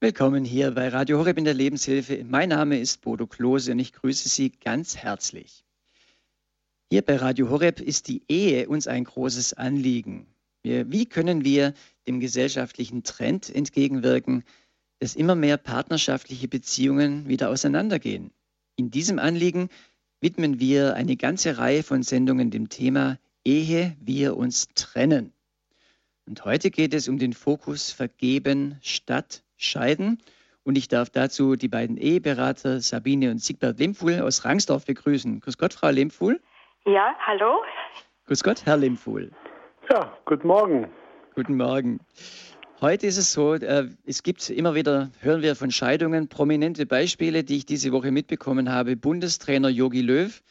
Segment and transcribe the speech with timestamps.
[0.00, 2.22] Willkommen hier bei Radio Horeb in der Lebenshilfe.
[2.22, 5.64] Mein Name ist Bodo Klose und ich grüße Sie ganz herzlich.
[6.88, 10.28] Hier bei Radio Horeb ist die Ehe uns ein großes Anliegen.
[10.62, 11.74] Wie können wir
[12.06, 14.44] dem gesellschaftlichen Trend entgegenwirken,
[15.00, 18.30] dass immer mehr partnerschaftliche Beziehungen wieder auseinandergehen?
[18.76, 19.68] In diesem Anliegen
[20.20, 25.32] widmen wir eine ganze Reihe von Sendungen dem Thema Ehe wir uns trennen.
[26.24, 30.22] Und heute geht es um den Fokus Vergeben statt scheiden.
[30.64, 35.40] Und ich darf dazu die beiden Eheberater Sabine und Siegbert Lempfuhl aus Rangsdorf begrüßen.
[35.40, 36.40] Grüß Gott, Frau Lempfuhl.
[36.86, 37.62] Ja, hallo.
[38.26, 39.30] Grüß Gott, Herr Lempfuhl.
[39.90, 40.88] Ja, guten Morgen.
[41.34, 42.00] Guten Morgen.
[42.80, 47.42] Heute ist es so, äh, es gibt immer wieder, hören wir von Scheidungen, prominente Beispiele,
[47.42, 48.96] die ich diese Woche mitbekommen habe.
[48.96, 50.42] Bundestrainer Jogi Löw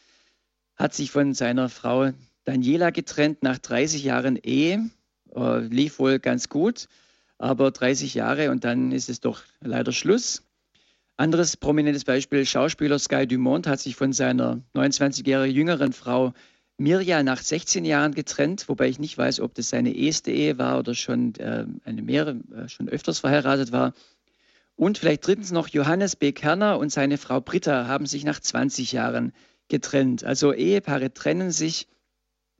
[0.76, 2.10] hat sich von seiner Frau
[2.44, 4.90] Daniela getrennt nach 30 Jahren Ehe.
[5.34, 6.88] Äh, lief wohl ganz gut
[7.38, 10.42] aber 30 Jahre und dann ist es doch leider Schluss.
[11.16, 16.32] Anderes prominentes Beispiel, Schauspieler Sky Dumont hat sich von seiner 29-jährigen jüngeren Frau
[16.76, 20.78] Mirja nach 16 Jahren getrennt, wobei ich nicht weiß, ob das seine erste Ehe war
[20.78, 23.94] oder schon äh, eine mehrere, äh, schon öfters verheiratet war.
[24.76, 26.30] Und vielleicht drittens noch Johannes B.
[26.30, 29.32] Kerner und seine Frau Britta haben sich nach 20 Jahren
[29.66, 30.22] getrennt.
[30.22, 31.88] Also Ehepaare trennen sich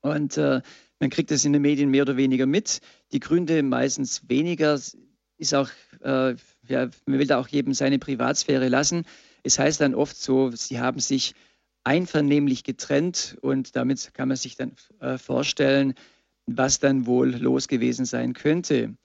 [0.01, 0.63] und äh,
[1.01, 2.81] man kriegt es in den Medien mehr oder weniger mit.
[3.13, 4.81] Die Gründe meistens weniger.
[5.41, 6.35] Ist auch, äh,
[6.67, 9.05] ja, man will da auch jedem seine Privatsphäre lassen.
[9.45, 11.35] Es heißt dann oft so, sie haben sich
[11.85, 15.95] einvernehmlich getrennt und damit kann man sich dann äh, vorstellen,
[16.47, 18.97] was dann wohl los gewesen sein könnte.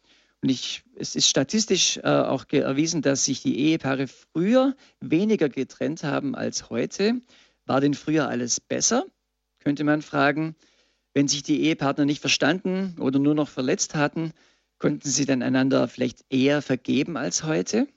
[0.42, 6.04] Und ich, es ist statistisch äh, auch erwiesen, dass sich die Ehepaare früher weniger getrennt
[6.04, 7.22] haben als heute.
[7.66, 9.06] War denn früher alles besser?
[9.60, 10.56] Könnte man fragen.
[11.14, 14.32] Wenn sich die Ehepartner nicht verstanden oder nur noch verletzt hatten,
[14.80, 17.88] konnten sie dann einander vielleicht eher vergeben als heute?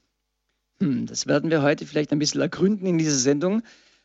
[0.81, 3.63] Hm, das werden wir heute vielleicht ein bisschen ergründen in dieser Sendung.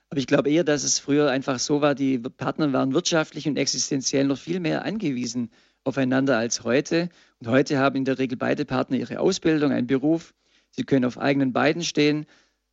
[0.10, 3.58] Aber ich glaube eher, dass es früher einfach so war, die Partner waren wirtschaftlich und
[3.58, 5.52] existenziell noch viel mehr angewiesen
[5.84, 7.10] aufeinander als heute.
[7.40, 10.34] Und heute haben in der Regel beide Partner ihre Ausbildung, einen Beruf.
[10.70, 12.26] Sie können auf eigenen Beinen stehen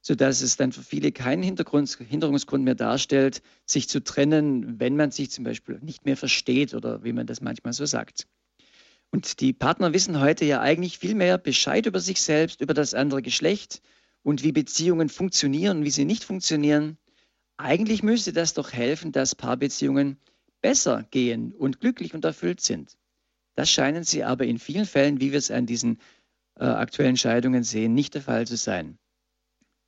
[0.08, 5.30] sodass es dann für viele keinen Hinderungsgrund mehr darstellt, sich zu trennen, wenn man sich
[5.30, 8.26] zum Beispiel nicht mehr versteht oder wie man das manchmal so sagt.
[9.10, 12.94] Und die Partner wissen heute ja eigentlich viel mehr Bescheid über sich selbst, über das
[12.94, 13.82] andere Geschlecht
[14.22, 16.96] und wie Beziehungen funktionieren wie sie nicht funktionieren.
[17.58, 20.16] Eigentlich müsste das doch helfen, dass Paarbeziehungen
[20.62, 22.96] besser gehen und glücklich und erfüllt sind.
[23.56, 25.98] Das scheinen sie aber in vielen Fällen, wie wir es an diesen
[26.58, 28.98] äh, aktuellen Scheidungen sehen, nicht der Fall zu sein.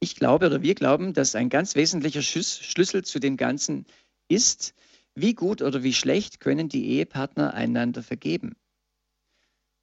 [0.01, 3.87] Ich glaube oder wir glauben, dass ein ganz wesentlicher Schlüssel zu dem Ganzen
[4.29, 4.75] ist,
[5.15, 8.57] wie gut oder wie schlecht können die Ehepartner einander vergeben.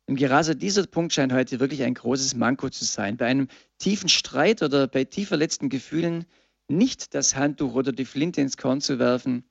[0.10, 3.18] Und gerade dieser Punkt scheint heute wirklich ein großes Manko zu sein.
[3.18, 3.48] Bei einem
[3.78, 6.26] tiefen Streit oder bei tief verletzten Gefühlen
[6.70, 9.44] nicht das Handtuch oder die Flinte ins Korn zu werfen,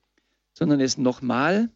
[0.57, 1.69] sondern es nochmal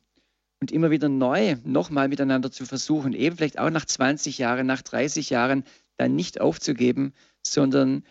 [0.60, 4.82] und immer wieder neu nochmal miteinander zu versuchen, eben vielleicht auch nach 20 Jahren, nach
[4.82, 5.64] 30 Jahren
[5.98, 7.14] dann nicht aufzugeben,
[7.44, 8.04] sondern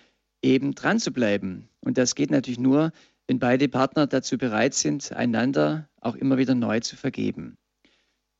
[0.43, 1.69] eben dran zu bleiben.
[1.81, 2.93] Und das geht natürlich nur,
[3.27, 7.57] wenn beide Partner dazu bereit sind, einander auch immer wieder neu zu vergeben.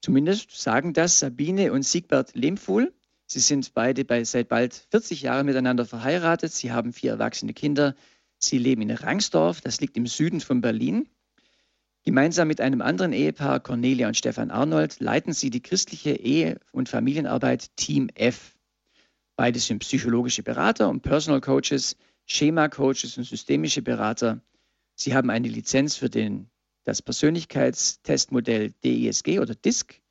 [0.03, 2.93] Zumindest sagen das Sabine und Siegbert Lehmfuhl.
[3.27, 6.53] Sie sind beide bei, seit bald 40 Jahren miteinander verheiratet.
[6.53, 7.95] Sie haben vier erwachsene Kinder.
[8.39, 11.09] Sie leben in Rangsdorf, das liegt im Süden von Berlin.
[12.03, 16.89] Gemeinsam mit einem anderen Ehepaar, Cornelia und Stefan Arnold, leiten sie die christliche Ehe- und
[16.89, 18.57] Familienarbeit Team F.
[19.41, 21.97] Beides sind psychologische Berater und Personal Coaches,
[22.27, 24.43] Schema-Coaches und systemische Berater.
[24.97, 26.51] Sie haben eine Lizenz für den,
[26.85, 30.03] das Persönlichkeitstestmodell DISG oder DISC,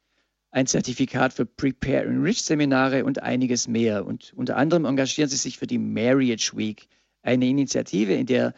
[0.49, 4.07] ein Zertifikat für Prepare and Seminare und einiges mehr.
[4.07, 6.87] Und unter anderem engagieren sie sich für die Marriage Week,
[7.21, 8.55] eine Initiative, in der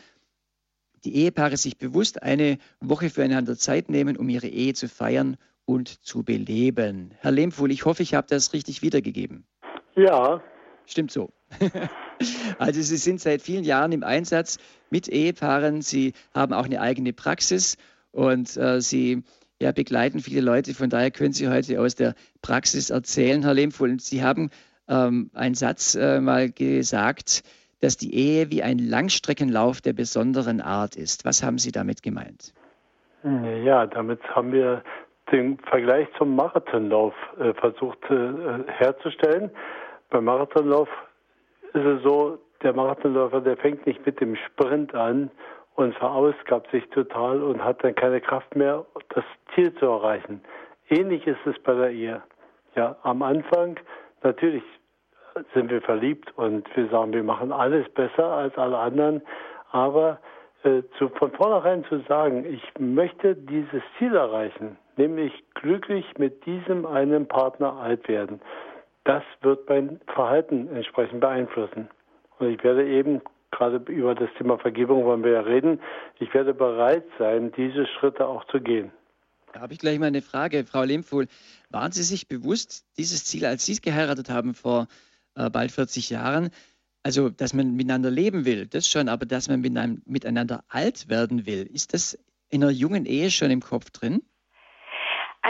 [1.03, 6.01] die Ehepaare sich bewusst eine Woche füreinander Zeit nehmen, um ihre Ehe zu feiern und
[6.05, 7.11] zu beleben.
[7.17, 9.43] Herr Lehmfuhl, ich hoffe, ich habe das richtig wiedergegeben.
[9.97, 10.41] Ja,
[10.85, 11.31] Stimmt so.
[12.59, 14.57] also Sie sind seit vielen Jahren im Einsatz
[14.89, 15.81] mit Ehepaaren.
[15.81, 17.77] Sie haben auch eine eigene Praxis
[18.11, 19.23] und äh, Sie
[19.59, 20.73] ja, begleiten viele Leute.
[20.73, 23.99] Von daher können Sie heute aus der Praxis erzählen, Herr Lehmfuhl.
[23.99, 24.49] Sie haben
[24.89, 27.43] ähm, einen Satz äh, mal gesagt,
[27.79, 31.25] dass die Ehe wie ein Langstreckenlauf der besonderen Art ist.
[31.25, 32.53] Was haben Sie damit gemeint?
[33.63, 34.83] Ja, damit haben wir
[35.31, 39.51] den Vergleich zum Marathonlauf äh, versucht äh, herzustellen.
[40.11, 40.89] Beim Marathonlauf
[41.73, 45.31] ist es so, der Marathonläufer, der fängt nicht mit dem Sprint an
[45.75, 48.85] und verausgabt sich total und hat dann keine Kraft mehr,
[49.15, 49.23] das
[49.55, 50.41] Ziel zu erreichen.
[50.89, 52.21] Ähnlich ist es bei der Ehe.
[52.75, 53.79] Ja, am Anfang
[54.21, 54.63] natürlich
[55.53, 59.21] sind wir verliebt und wir sagen, wir machen alles besser als alle anderen.
[59.71, 60.19] Aber
[60.63, 66.85] äh, zu, von vornherein zu sagen, ich möchte dieses Ziel erreichen, nämlich glücklich mit diesem
[66.85, 68.41] einen Partner alt werden,
[69.03, 71.89] das wird mein Verhalten entsprechend beeinflussen.
[72.39, 73.21] Und ich werde eben,
[73.51, 75.79] gerade über das Thema Vergebung wollen wir ja reden,
[76.19, 78.91] ich werde bereit sein, diese Schritte auch zu gehen.
[79.53, 81.27] Da habe ich gleich mal eine Frage, Frau Lehmfuhl.
[81.69, 84.87] Waren Sie sich bewusst, dieses Ziel, als Sie es geheiratet haben vor
[85.35, 86.49] äh, bald 40 Jahren,
[87.03, 91.63] also dass man miteinander leben will, das schon, aber dass man miteinander alt werden will,
[91.63, 92.17] ist das
[92.49, 94.21] in einer jungen Ehe schon im Kopf drin?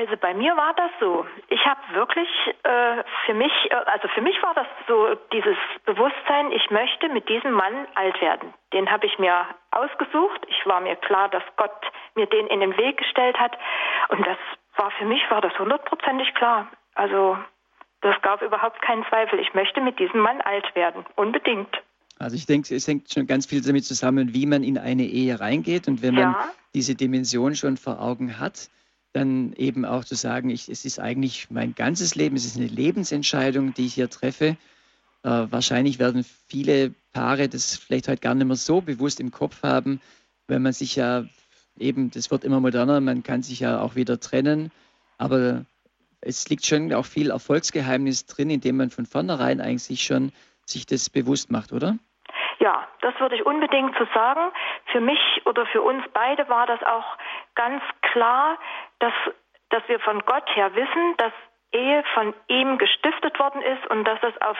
[0.01, 1.27] Also bei mir war das so.
[1.50, 2.27] Ich habe wirklich
[2.63, 5.56] äh, für mich, äh, also für mich war das so dieses
[5.86, 8.51] Bewusstsein, ich möchte mit diesem Mann alt werden.
[8.74, 10.42] Den habe ich mir ausgesucht.
[10.48, 13.56] Ich war mir klar, dass Gott mir den in den Weg gestellt hat.
[14.09, 14.39] Und das
[14.75, 16.68] war für mich, war das hundertprozentig klar.
[16.95, 17.38] Also
[18.01, 19.39] das gab überhaupt keinen Zweifel.
[19.39, 21.06] Ich möchte mit diesem Mann alt werden.
[21.15, 21.80] Unbedingt.
[22.18, 25.39] Also ich denke, es hängt schon ganz viel damit zusammen, wie man in eine Ehe
[25.39, 25.88] reingeht.
[25.88, 26.50] Und wenn man ja.
[26.74, 28.71] diese Dimension schon vor Augen hat,
[29.13, 32.67] dann eben auch zu sagen, ich, es ist eigentlich mein ganzes Leben, es ist eine
[32.67, 34.57] Lebensentscheidung, die ich hier treffe.
[35.23, 39.63] Äh, wahrscheinlich werden viele Paare das vielleicht heute gar nicht mehr so bewusst im Kopf
[39.63, 39.99] haben,
[40.47, 41.25] wenn man sich ja
[41.77, 44.71] eben, das wird immer moderner, man kann sich ja auch wieder trennen,
[45.17, 45.65] aber
[46.21, 50.31] es liegt schon auch viel Erfolgsgeheimnis drin, indem man von vornherein eigentlich schon
[50.65, 51.97] sich das bewusst macht, oder?
[52.59, 54.51] Ja, das würde ich unbedingt so sagen.
[54.91, 57.17] Für mich oder für uns beide war das auch
[57.55, 57.81] ganz
[58.11, 58.57] klar,
[58.99, 59.13] dass,
[59.69, 61.33] dass wir von Gott her wissen, dass
[61.73, 64.57] Ehe von ihm gestiftet worden ist und dass es auf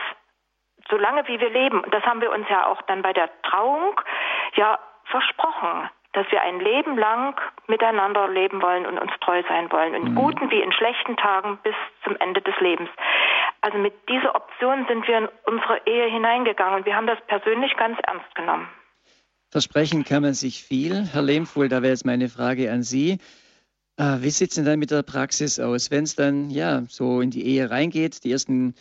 [0.90, 3.30] so lange wie wir leben, und das haben wir uns ja auch dann bei der
[3.44, 4.00] Trauung
[4.56, 9.94] ja versprochen, dass wir ein Leben lang miteinander leben wollen und uns treu sein wollen,
[9.94, 10.16] in mhm.
[10.16, 12.90] guten wie in schlechten Tagen bis zum Ende des Lebens.
[13.62, 17.78] Also mit dieser Option sind wir in unsere Ehe hineingegangen und wir haben das persönlich
[17.78, 18.68] ganz ernst genommen.
[19.52, 21.08] Versprechen kann man sich viel.
[21.12, 23.20] Herr Lehmfuhl, da wäre jetzt meine Frage an Sie.
[24.02, 25.92] Äh, wie sieht es denn dann mit der Praxis aus?
[25.92, 28.74] Wenn es dann ja so in die Ehe reingeht, die ersten,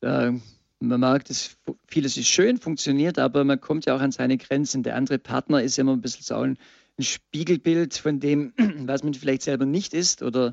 [0.00, 0.32] äh,
[0.80, 4.82] man merkt, dass vieles ist schön, funktioniert, aber man kommt ja auch an seine Grenzen.
[4.82, 6.58] Der andere Partner ist ja immer ein bisschen so ein,
[6.98, 8.54] ein Spiegelbild von dem,
[8.88, 10.52] was man vielleicht selber nicht ist oder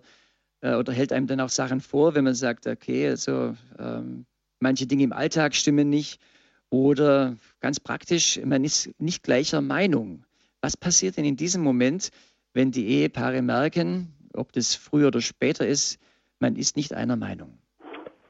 [0.62, 4.27] äh, oder hält einem dann auch Sachen vor, wenn man sagt, okay, also ähm,
[4.60, 6.21] manche Dinge im Alltag stimmen nicht
[6.69, 10.24] oder ganz praktisch, man ist nicht gleicher Meinung.
[10.62, 12.12] Was passiert denn in diesem Moment,
[12.54, 16.00] wenn die Ehepaare merken, ob das früher oder später ist,
[16.40, 17.58] man ist nicht einer Meinung?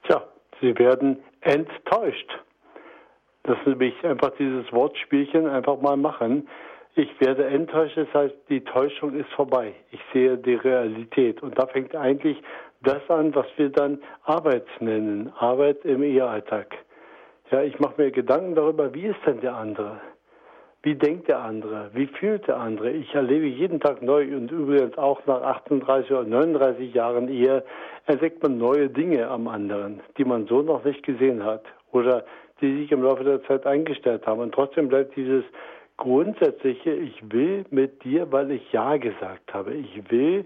[0.04, 0.24] Tja,
[0.62, 2.30] sie werden enttäuscht.
[3.44, 6.48] Das ist nämlich einfach dieses Wortspielchen einfach mal machen.
[6.96, 9.74] Ich werde enttäuscht, das heißt, die Täuschung ist vorbei.
[9.92, 11.42] Ich sehe die Realität.
[11.42, 12.38] Und da fängt eigentlich
[12.82, 15.32] das an, was wir dann Arbeit nennen.
[15.40, 16.76] Arbeit im Ehealltag.
[17.52, 20.00] Ja, ich mache mir Gedanken darüber, wie ist denn der andere?
[20.86, 21.90] Wie denkt der andere?
[21.94, 22.92] Wie fühlt der andere?
[22.92, 27.64] Ich erlebe jeden Tag neu und übrigens auch nach 38 oder 39 Jahren Ehe
[28.06, 31.64] entdeckt man neue Dinge am anderen, die man so noch nicht gesehen hat
[31.94, 32.26] oder
[32.60, 34.42] die sich im Laufe der Zeit eingestellt haben.
[34.42, 35.46] Und trotzdem bleibt dieses
[35.96, 39.74] grundsätzliche, ich will mit dir, weil ich Ja gesagt habe.
[39.74, 40.44] Ich will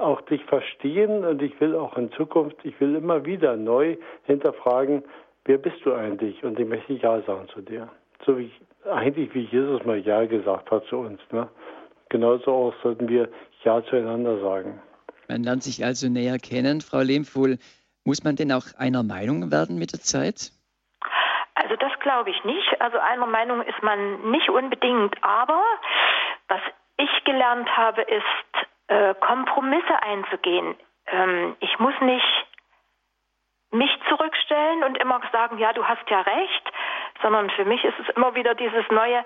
[0.00, 5.04] auch dich verstehen und ich will auch in Zukunft, ich will immer wieder neu hinterfragen,
[5.44, 6.42] wer bist du eigentlich?
[6.44, 7.90] Und ich möchte Ja sagen zu dir.
[8.24, 8.50] So wie
[8.86, 11.20] eigentlich wie Jesus mal Ja gesagt hat zu uns.
[11.30, 11.48] Ne?
[12.08, 13.28] Genauso auch sollten wir
[13.64, 14.80] Ja zueinander sagen.
[15.28, 16.80] Man lernt sich also näher kennen.
[16.80, 17.58] Frau Lehmfuhl,
[18.04, 20.52] muss man denn auch einer Meinung werden mit der Zeit?
[21.54, 22.80] Also das glaube ich nicht.
[22.80, 25.16] Also einer Meinung ist man nicht unbedingt.
[25.22, 25.60] Aber
[26.48, 26.60] was
[26.98, 30.76] ich gelernt habe, ist äh, Kompromisse einzugehen.
[31.06, 32.46] Ähm, ich muss nicht
[33.72, 36.65] mich zurückstellen und immer sagen, ja, du hast ja recht,
[37.22, 39.24] sondern für mich ist es immer wieder dieses neue,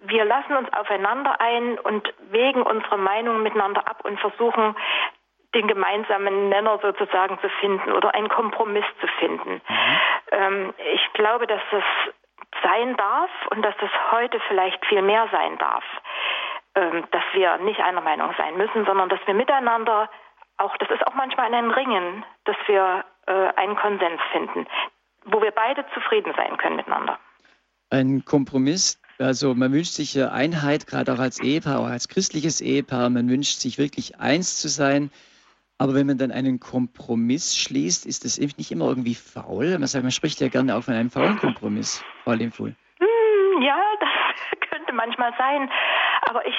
[0.00, 4.76] wir lassen uns aufeinander ein und wägen unsere Meinungen miteinander ab und versuchen
[5.54, 9.62] den gemeinsamen Nenner sozusagen zu finden oder einen Kompromiss zu finden.
[9.66, 9.98] Mhm.
[10.32, 11.84] Ähm, ich glaube, dass das
[12.62, 15.84] sein darf und dass das heute vielleicht viel mehr sein darf,
[16.74, 20.10] ähm, dass wir nicht einer Meinung sein müssen, sondern dass wir miteinander
[20.58, 24.66] auch, das ist auch manchmal ein Ringen, dass wir äh, einen Konsens finden,
[25.24, 27.18] wo wir beide zufrieden sein können miteinander.
[27.90, 33.10] Ein Kompromiss, also man wünscht sich Einheit, gerade auch als Ehepaar, auch als christliches Ehepaar.
[33.10, 35.10] Man wünscht sich wirklich eins zu sein.
[35.78, 39.78] Aber wenn man dann einen Kompromiss schließt, ist das nicht immer irgendwie faul?
[39.78, 42.74] Man sagt, man spricht ja gerne auch von einem faulen Kompromiss, Frau Lehmfuhl.
[42.98, 45.70] Hm, ja, das könnte manchmal sein.
[46.22, 46.56] Aber ich,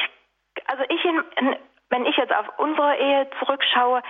[0.68, 1.56] also ich, in,
[1.90, 4.02] wenn ich jetzt auf unsere Ehe zurückschaue,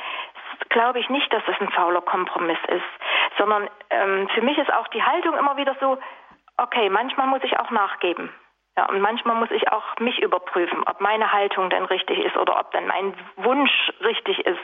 [0.69, 4.87] glaube ich nicht, dass es ein fauler Kompromiss ist, sondern ähm, für mich ist auch
[4.89, 5.97] die Haltung immer wieder so,
[6.57, 8.31] okay, manchmal muss ich auch nachgeben.
[8.77, 12.57] Ja, und manchmal muss ich auch mich überprüfen, ob meine Haltung denn richtig ist oder
[12.59, 14.59] ob dann mein Wunsch richtig ist.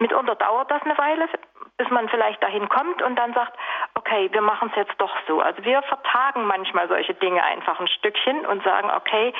[0.00, 1.28] Mitunter dauert das eine Weile,
[1.76, 3.56] bis man vielleicht dahin kommt und dann sagt,
[3.94, 5.40] okay, wir machen es jetzt doch so.
[5.40, 9.32] Also wir vertagen manchmal solche Dinge einfach ein Stückchen und sagen, okay,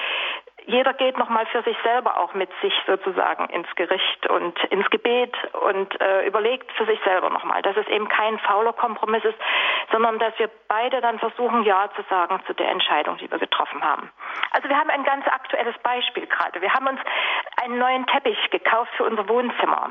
[0.66, 5.37] jeder geht nochmal für sich selber auch mit sich sozusagen ins Gericht und ins Gebet
[5.52, 9.38] und äh, überlegt für sich selber nochmal, dass es eben kein fauler Kompromiss ist,
[9.92, 13.83] sondern dass wir beide dann versuchen, Ja zu sagen zu der Entscheidung, die wir getroffen
[13.85, 14.11] haben.
[14.52, 16.61] Also wir haben ein ganz aktuelles Beispiel gerade.
[16.61, 17.00] Wir haben uns
[17.62, 19.90] einen neuen Teppich gekauft für unser Wohnzimmer.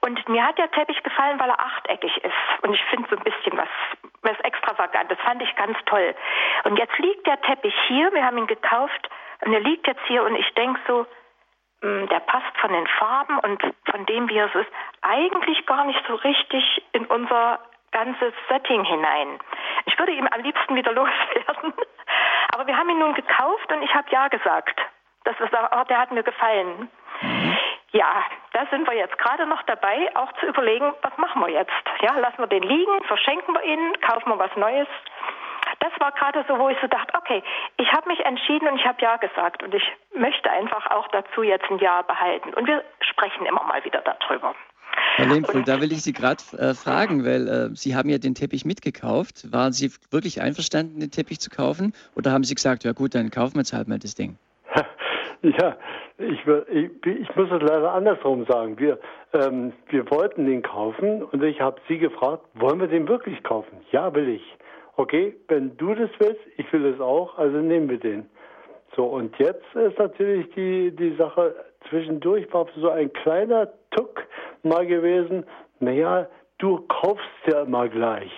[0.00, 2.62] Und mir hat der Teppich gefallen, weil er achteckig ist.
[2.62, 3.68] Und ich finde so ein bisschen was,
[4.22, 5.10] was extravagant.
[5.10, 6.14] Das fand ich ganz toll.
[6.64, 8.12] Und jetzt liegt der Teppich hier.
[8.12, 9.08] Wir haben ihn gekauft
[9.44, 11.06] und er liegt jetzt hier und ich denke so,
[11.82, 14.70] hm, der passt von den Farben und von dem, wie er so ist,
[15.02, 17.58] eigentlich gar nicht so richtig in unser
[17.90, 19.38] ganzes Setting hinein.
[19.86, 21.74] Ich würde ihm am liebsten wieder loswerden.
[22.54, 24.80] Aber wir haben ihn nun gekauft und ich habe ja gesagt.
[25.24, 26.90] Das ist, oh, der hat mir gefallen.
[27.20, 27.56] Mhm.
[27.92, 31.70] Ja, da sind wir jetzt gerade noch dabei, auch zu überlegen, was machen wir jetzt?
[32.00, 34.88] Ja, lassen wir den liegen, verschenken wir ihn, kaufen wir was Neues
[35.82, 37.42] das war gerade so, wo ich so dachte, okay,
[37.76, 39.82] ich habe mich entschieden und ich habe Ja gesagt und ich
[40.14, 42.54] möchte einfach auch dazu jetzt ein Ja behalten.
[42.54, 44.54] Und wir sprechen immer mal wieder darüber.
[45.16, 48.34] Herr Lehmfuhl, da will ich Sie gerade äh, fragen, weil äh, Sie haben ja den
[48.34, 49.52] Teppich mitgekauft.
[49.52, 51.94] Waren Sie wirklich einverstanden, den Teppich zu kaufen?
[52.14, 54.36] Oder haben Sie gesagt, ja gut, dann kaufen wir jetzt halt mal das Ding?
[55.44, 55.76] Ja,
[56.18, 56.38] ich,
[56.70, 58.78] ich, ich, muss es leider andersrum sagen.
[58.78, 59.00] Wir,
[59.32, 63.80] ähm, wir wollten den kaufen und ich habe Sie gefragt, wollen wir den wirklich kaufen?
[63.90, 64.56] Ja, will ich
[64.96, 68.28] okay, wenn du das willst, ich will es auch, also nehmen wir den.
[68.94, 71.54] So, und jetzt ist natürlich die, die Sache,
[71.88, 74.26] zwischendurch war so ein kleiner Tuck
[74.62, 75.44] mal gewesen,
[75.80, 78.30] naja, du kaufst ja immer gleich.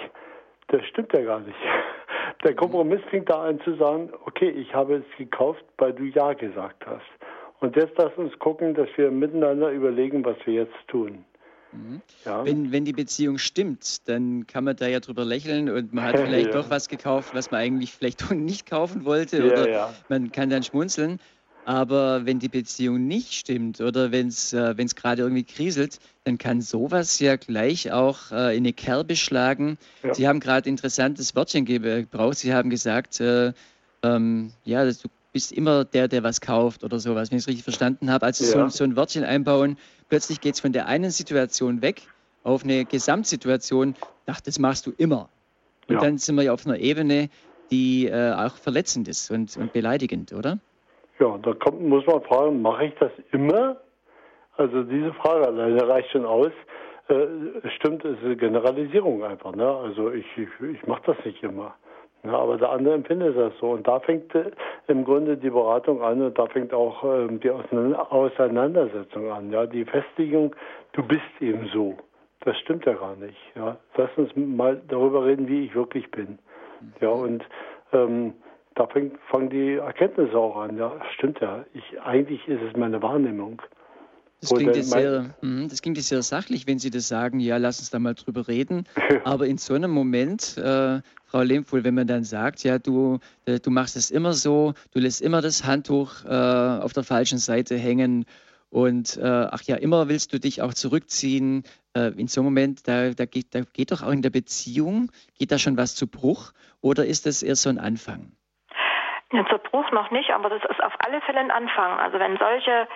[0.68, 1.58] Das stimmt ja gar nicht.
[2.44, 6.32] Der Kompromiss fing da an zu sagen, okay, ich habe es gekauft, weil du Ja
[6.34, 7.02] gesagt hast.
[7.60, 11.24] Und jetzt lass uns gucken, dass wir miteinander überlegen, was wir jetzt tun.
[11.74, 12.02] Mhm.
[12.24, 12.44] Ja.
[12.44, 16.16] Wenn, wenn die Beziehung stimmt, dann kann man da ja drüber lächeln und man hat
[16.20, 16.52] vielleicht ja.
[16.52, 20.62] doch was gekauft, was man eigentlich vielleicht nicht kaufen wollte ja, oder man kann dann
[20.62, 21.18] schmunzeln.
[21.66, 26.60] Aber wenn die Beziehung nicht stimmt oder wenn es äh, gerade irgendwie kriselt, dann kann
[26.60, 29.78] sowas ja gleich auch äh, in eine Kerbe schlagen.
[30.12, 32.36] Sie haben gerade interessantes Wörtchen gebraucht.
[32.36, 33.54] Sie haben gesagt, äh,
[34.02, 37.64] ähm, ja, du bist immer der, der was kauft oder sowas, wenn ich es richtig
[37.64, 38.24] verstanden habe.
[38.24, 39.76] Also so, so ein Wörtchen einbauen,
[40.08, 42.02] Plötzlich geht es von der einen Situation weg
[42.42, 43.94] auf eine Gesamtsituation.
[44.26, 45.28] Ach, das machst du immer.
[45.88, 46.00] Und ja.
[46.00, 47.30] dann sind wir ja auf einer Ebene,
[47.70, 50.58] die äh, auch verletzend ist und, und beleidigend, oder?
[51.18, 53.80] Ja, da kommt, muss man fragen, mache ich das immer?
[54.56, 56.52] Also diese Frage alleine reicht schon aus.
[57.08, 59.54] Äh, stimmt, es ist eine Generalisierung einfach.
[59.54, 59.66] Ne?
[59.66, 61.74] Also ich, ich, ich mache das nicht immer.
[62.24, 63.70] Ja, aber der andere empfindet das so.
[63.70, 64.50] Und da fängt äh,
[64.88, 69.50] im Grunde die Beratung an und da fängt auch äh, die Auseinandersetzung an.
[69.50, 70.54] Ja, die Festigung,
[70.92, 71.96] du bist eben so.
[72.40, 73.38] Das stimmt ja gar nicht.
[73.54, 76.38] Ja, lass uns mal darüber reden, wie ich wirklich bin.
[77.00, 77.44] Ja, und
[77.92, 78.34] ähm,
[78.74, 80.76] da fängt, fangen die Erkenntnisse auch an.
[80.78, 81.64] Ja, stimmt ja.
[81.74, 83.62] Ich, eigentlich ist es meine Wahrnehmung.
[84.40, 87.56] Das klingt, jetzt sehr, mhm, das klingt jetzt sehr sachlich, wenn Sie das sagen, ja,
[87.56, 88.86] lass uns da mal drüber reden.
[89.24, 93.58] Aber in so einem Moment, äh, Frau Lehmfuhl, wenn man dann sagt, ja, du, äh,
[93.58, 97.76] du machst es immer so, du lässt immer das Handtuch äh, auf der falschen Seite
[97.76, 98.26] hängen
[98.74, 101.62] und äh, ach ja, immer willst du dich auch zurückziehen.
[101.96, 105.12] Äh, in so einem Moment, da, da, geht, da geht doch auch in der Beziehung,
[105.38, 108.32] geht da schon was zu Bruch oder ist das erst so ein Anfang?
[109.32, 112.00] Ja, zu Bruch noch nicht, aber das ist auf alle Fälle ein Anfang.
[112.00, 112.88] Also wenn solche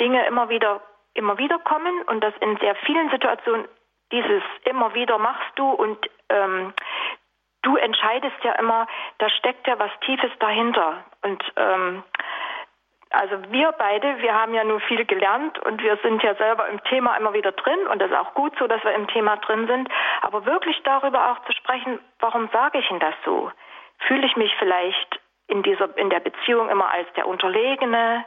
[0.00, 0.80] Dinge immer wieder,
[1.14, 3.68] immer wieder kommen und das in sehr vielen Situationen
[4.12, 5.98] dieses immer wieder machst du und
[6.30, 6.72] ähm,
[7.62, 8.86] du entscheidest ja immer,
[9.18, 11.04] da steckt ja was Tiefes dahinter.
[11.22, 12.02] Und ähm,
[13.10, 16.82] also wir beide, wir haben ja nur viel gelernt und wir sind ja selber im
[16.84, 19.66] Thema immer wieder drin und das ist auch gut so, dass wir im Thema drin
[19.66, 19.88] sind.
[20.22, 23.50] Aber wirklich darüber auch zu sprechen, warum sage ich denn das so?
[24.06, 28.24] Fühle ich mich vielleicht in dieser, in der Beziehung immer als der Unterlegene?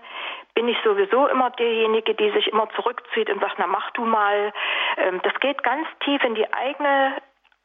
[0.56, 4.54] Bin ich sowieso immer derjenige, die sich immer zurückzieht und sagt, na mach du mal.
[4.98, 7.16] Ähm, das geht ganz tief in die eigene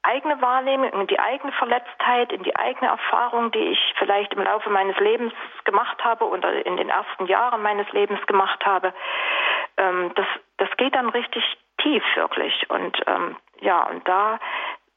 [0.03, 4.71] eigene Wahrnehmung, in die eigene Verletztheit, in die eigene Erfahrung, die ich vielleicht im Laufe
[4.71, 8.95] meines Lebens gemacht habe oder in den ersten Jahren meines Lebens gemacht habe.
[9.77, 10.27] Ähm, das,
[10.57, 11.45] das geht dann richtig
[11.79, 12.71] tief wirklich.
[12.71, 14.39] Und ähm, ja, und da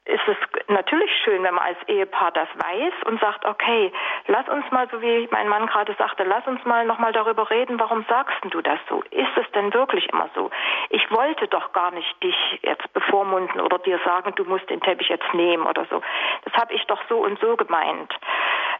[0.04, 0.36] ist es
[0.68, 3.92] natürlich schön, wenn man als Ehepaar das weiß und sagt, okay,
[4.26, 7.78] lass uns mal, so wie mein Mann gerade sagte, lass uns mal nochmal darüber reden,
[7.78, 9.02] warum sagst du das so?
[9.10, 10.50] Ist es denn wirklich immer so?
[10.90, 15.08] Ich wollte doch gar nicht dich jetzt bevormunden oder dir sagen, du musst den Teppich
[15.08, 16.02] jetzt nehmen oder so.
[16.44, 18.12] Das habe ich doch so und so gemeint.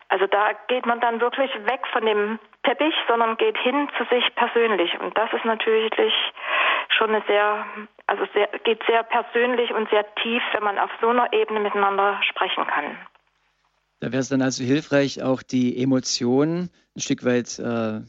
[0.08, 4.34] Also da geht man dann wirklich weg von dem Teppich, sondern geht hin zu sich
[4.34, 4.98] persönlich.
[5.00, 5.92] Und das ist natürlich
[6.88, 7.64] schon eine sehr,
[8.12, 12.20] also sehr, geht sehr persönlich und sehr tief, wenn man auf so einer Ebene miteinander
[12.22, 12.96] sprechen kann.
[14.00, 18.00] Da wäre es dann also hilfreich, auch die Emotionen ein Stück weit äh,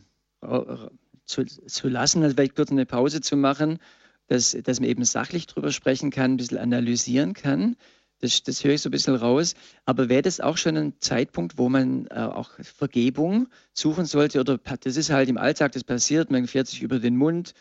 [1.25, 3.79] zu, zu lassen, also vielleicht kurz eine Pause zu machen,
[4.27, 7.77] dass, dass man eben sachlich drüber sprechen kann, ein bisschen analysieren kann
[8.23, 9.53] das, das höre ich so ein bisschen raus.
[9.85, 14.39] Aber wäre das auch schon ein Zeitpunkt, wo man äh, auch Vergebung suchen sollte?
[14.39, 17.53] Oder das ist halt im Alltag, das passiert, man fährt sich über den Mund,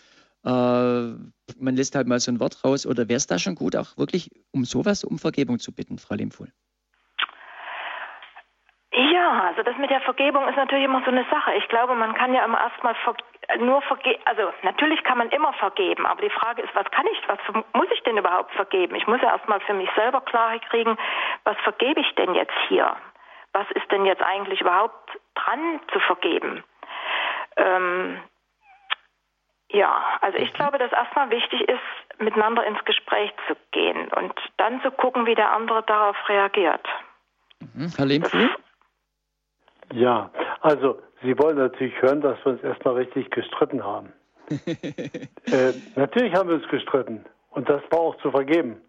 [0.44, 2.86] man lässt halt mal so ein Wort raus.
[2.86, 6.14] Oder wäre es da schon gut, auch wirklich um sowas, um Vergebung zu bitten, Frau
[6.14, 6.48] Lemfuhl?
[8.94, 11.54] Ja, also das mit der Vergebung ist natürlich immer so eine Sache.
[11.54, 13.14] Ich glaube, man kann ja immer erstmal ver
[13.58, 17.28] nur vergeben, also natürlich kann man immer vergeben, aber die Frage ist, was kann ich,
[17.28, 17.38] was
[17.74, 18.94] muss ich denn überhaupt vergeben?
[18.94, 20.96] Ich muss ja erstmal für mich selber Klarheit kriegen,
[21.44, 22.96] was vergebe ich denn jetzt hier?
[23.52, 26.62] Was ist denn jetzt eigentlich überhaupt dran zu vergeben?
[27.56, 28.20] Ähm,
[29.72, 30.56] ja, also ich mhm.
[30.56, 35.34] glaube, dass erstmal wichtig ist, miteinander ins Gespräch zu gehen und dann zu gucken, wie
[35.34, 36.86] der andere darauf reagiert.
[37.74, 37.92] Mhm.
[37.96, 38.50] Herr Lehmfuhl?
[39.92, 44.12] Ja, also Sie wollen natürlich hören, dass wir uns erstmal richtig gestritten haben.
[44.50, 48.80] äh, natürlich haben wir uns gestritten und das war auch zu vergeben.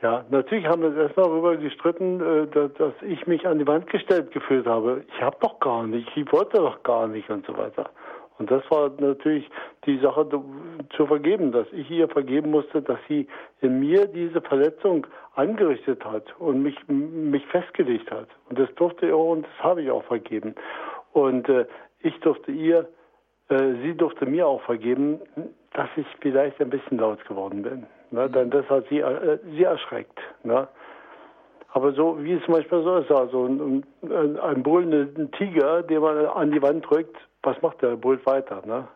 [0.00, 3.66] Ja, natürlich haben wir uns erstmal darüber gestritten, äh, dass, dass, ich mich an die
[3.66, 5.04] Wand gestellt gefühlt habe.
[5.14, 7.90] Ich habe doch gar nicht, ich wollte doch gar nicht und so weiter.
[8.38, 9.48] Und das war natürlich
[9.86, 10.26] die Sache
[10.96, 13.26] zu vergeben, dass ich ihr vergeben musste, dass sie
[13.60, 18.28] in mir diese Verletzung angerichtet hat und mich, mich festgelegt hat.
[18.48, 20.54] Und das durfte ich auch und das habe ich auch vergeben.
[21.12, 21.66] Und äh,
[22.00, 22.88] ich durfte ihr,
[23.48, 25.20] äh, sie durfte mir auch vergeben,
[25.74, 27.86] dass ich vielleicht ein bisschen laut geworden bin.
[28.10, 28.28] Ne?
[28.28, 30.18] Denn das hat sie, äh, sie erschreckt.
[30.42, 30.68] Ne?
[31.72, 36.26] Aber so wie es manchmal so ist, also ein, ein, ein brüllender Tiger, den man
[36.26, 37.96] an die Wand drückt, was macht der?
[37.96, 38.62] Brüllt weiter.
[38.66, 38.88] Ne?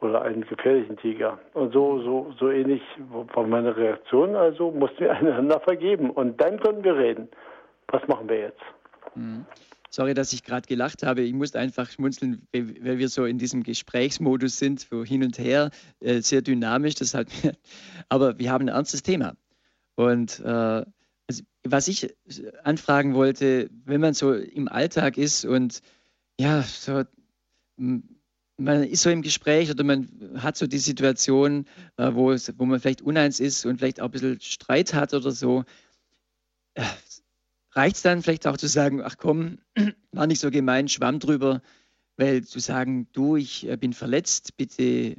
[0.00, 1.38] oder einen gefährlichen Tiger.
[1.54, 4.36] Und so, so, so ähnlich war meine Reaktion.
[4.36, 6.10] Also mussten wir einander vergeben.
[6.10, 7.28] Und dann konnten wir reden.
[7.88, 8.60] Was machen wir jetzt?
[9.14, 9.44] Mhm.
[9.90, 11.22] Sorry, dass ich gerade gelacht habe.
[11.22, 15.70] Ich musste einfach schmunzeln, weil wir so in diesem Gesprächsmodus sind, so hin und her,
[16.00, 16.96] äh, sehr dynamisch.
[16.96, 17.28] Das halt,
[18.10, 19.32] aber wir haben ein ernstes Thema.
[19.96, 20.84] Und äh,
[21.26, 22.14] also, was ich
[22.64, 25.80] anfragen wollte, wenn man so im Alltag ist und
[26.38, 27.02] ja, so
[27.78, 30.08] man ist so im Gespräch oder man
[30.42, 34.10] hat so die Situation, äh, wo, wo man vielleicht uneins ist und vielleicht auch ein
[34.10, 35.64] bisschen Streit hat oder so.
[36.74, 36.84] Äh,
[37.72, 39.58] Reicht es dann vielleicht auch zu sagen, ach komm,
[40.12, 41.62] war nicht so gemein, schwamm drüber,
[42.16, 45.16] weil zu sagen, du, ich äh, bin verletzt, bitte,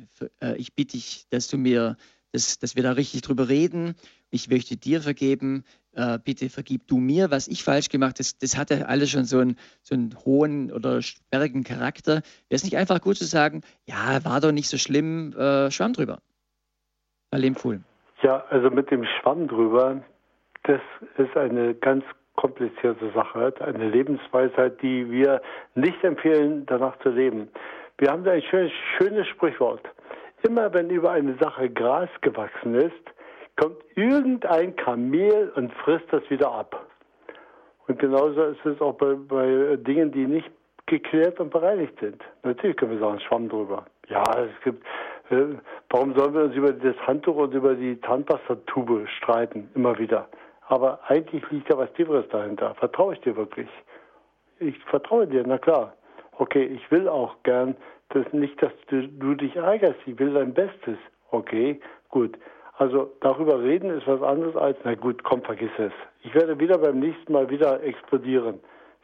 [0.58, 1.96] ich bitte dich, dass du mir,
[2.32, 3.96] dass, dass wir da richtig drüber reden,
[4.30, 5.64] ich möchte dir vergeben,
[5.94, 8.18] äh, bitte vergib du mir, was ich falsch gemacht habe.
[8.20, 12.16] Das, das hatte alles schon so einen, so einen hohen oder sperrigen Charakter.
[12.16, 15.94] Wäre es nicht einfach gut zu sagen, ja, war doch nicht so schlimm, äh, Schwamm
[15.94, 16.20] drüber?
[17.32, 17.82] Herr Lehmfuhl.
[18.22, 20.04] Ja, also mit dem Schwamm drüber,
[20.64, 20.82] das
[21.18, 22.04] ist eine ganz
[22.36, 25.42] komplizierte Sache, eine Lebensweisheit, die wir
[25.76, 27.50] nicht empfehlen, danach zu leben.
[27.98, 29.82] Wir haben da ein schönes, schönes Sprichwort.
[30.44, 32.94] Immer wenn über eine Sache Gras gewachsen ist,
[33.60, 36.88] kommt irgendein Kamel und frisst das wieder ab.
[37.88, 40.50] Und genauso ist es auch bei, bei Dingen, die nicht
[40.86, 42.22] geklärt und bereinigt sind.
[42.44, 43.86] Natürlich können wir sagen, Schwamm drüber.
[44.08, 44.84] Ja, es gibt,
[45.30, 45.56] äh,
[45.90, 50.28] warum sollen wir uns über das Handtuch und über die Zahnpastatube streiten, immer wieder?
[50.68, 52.76] Aber eigentlich liegt ja was Tieferes dahinter.
[52.76, 53.70] Vertraue ich dir wirklich?
[54.60, 55.94] Ich vertraue dir, na klar.
[56.38, 57.76] Okay, ich will auch gern,
[58.10, 60.00] dass nicht, dass du, du dich ärgerst.
[60.06, 60.98] Ich will dein Bestes.
[61.32, 62.38] Okay, gut.
[62.78, 65.92] Also darüber reden ist was anderes als, na gut, komm, vergiss es.
[66.24, 68.60] Ich werde wieder beim nächsten Mal wieder explodieren.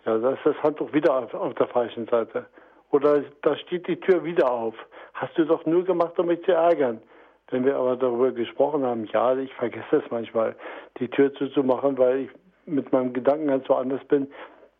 [0.05, 2.45] Ja, da ist das Handtuch wieder auf, auf der falschen Seite.
[2.91, 4.75] Oder da steht die Tür wieder auf.
[5.13, 7.01] Hast du doch nur gemacht, um mich zu ärgern.
[7.49, 10.55] Wenn wir aber darüber gesprochen haben, ja, ich vergesse es manchmal,
[10.99, 12.29] die Tür zuzumachen, weil ich
[12.65, 14.27] mit meinem Gedanken ganz woanders bin,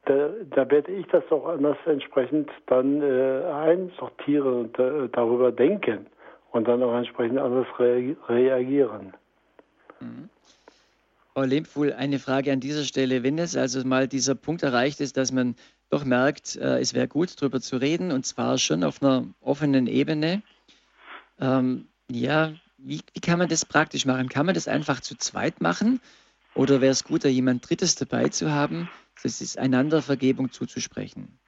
[0.06, 6.06] da, da werde ich das auch anders entsprechend dann äh, einsortieren und äh, darüber denken
[6.52, 9.14] und dann auch entsprechend anders re reagieren.
[10.00, 10.30] Mhm.
[11.38, 13.24] Lehmfuhl, eine Frage an dieser Stelle.
[13.24, 15.56] Wenn es also mal dieser Punkt erreicht ist, dass man
[15.90, 19.88] doch merkt, äh, es wäre gut, darüber zu reden, und zwar schon auf einer offenen
[19.88, 20.42] Ebene,
[21.40, 24.30] ähm, ja, wie, wie, kann man das praktisch machen?
[24.30, 26.00] Kann man das einfach zu zweit machen?
[26.54, 28.90] Oder wäre es gut, da jemand Drittes dabei zu haben,
[29.24, 31.40] das ist einander Vergebung zuzusprechen?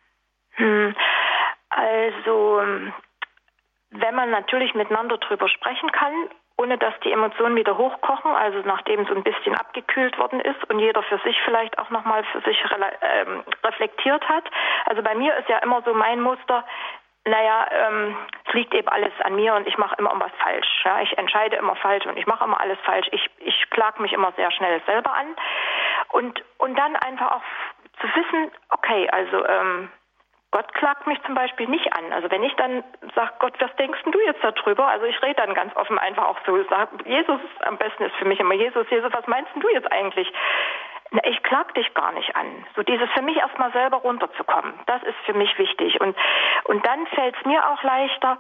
[0.52, 0.96] Hm,
[1.70, 2.62] also,
[3.92, 6.14] wenn man natürlich miteinander drüber sprechen kann,
[6.58, 10.80] ohne dass die Emotionen wieder hochkochen, also nachdem so ein bisschen abgekühlt worden ist und
[10.80, 12.58] jeder für sich vielleicht auch nochmal für sich
[13.02, 14.44] ähm, reflektiert hat.
[14.86, 16.66] Also bei mir ist ja immer so mein Muster,
[17.28, 20.68] naja, ähm, es liegt eben alles an mir und ich mache immer irgendwas falsch.
[20.84, 21.02] Ja?
[21.02, 23.08] Ich entscheide immer falsch und ich mache immer alles falsch.
[23.12, 25.28] Ich, ich klag mich immer sehr schnell selber an.
[26.10, 27.42] Und, und dann einfach auch
[28.00, 29.90] zu wissen, okay, also ähm,
[30.52, 32.14] Gott klagt mich zum Beispiel nicht an.
[32.14, 34.88] Also wenn ich dann sage, Gott, was denkst du jetzt darüber?
[34.88, 38.26] Also ich rede dann ganz offen einfach auch so, sag, Jesus, am besten ist für
[38.26, 40.32] mich immer Jesus, Jesus, was meinst du jetzt eigentlich?
[41.12, 42.66] Na, ich klag dich gar nicht an.
[42.76, 46.00] So dieses für mich erstmal selber runterzukommen, das ist für mich wichtig.
[46.02, 46.16] Und,
[46.66, 48.38] und dann fällt es mir auch leichter,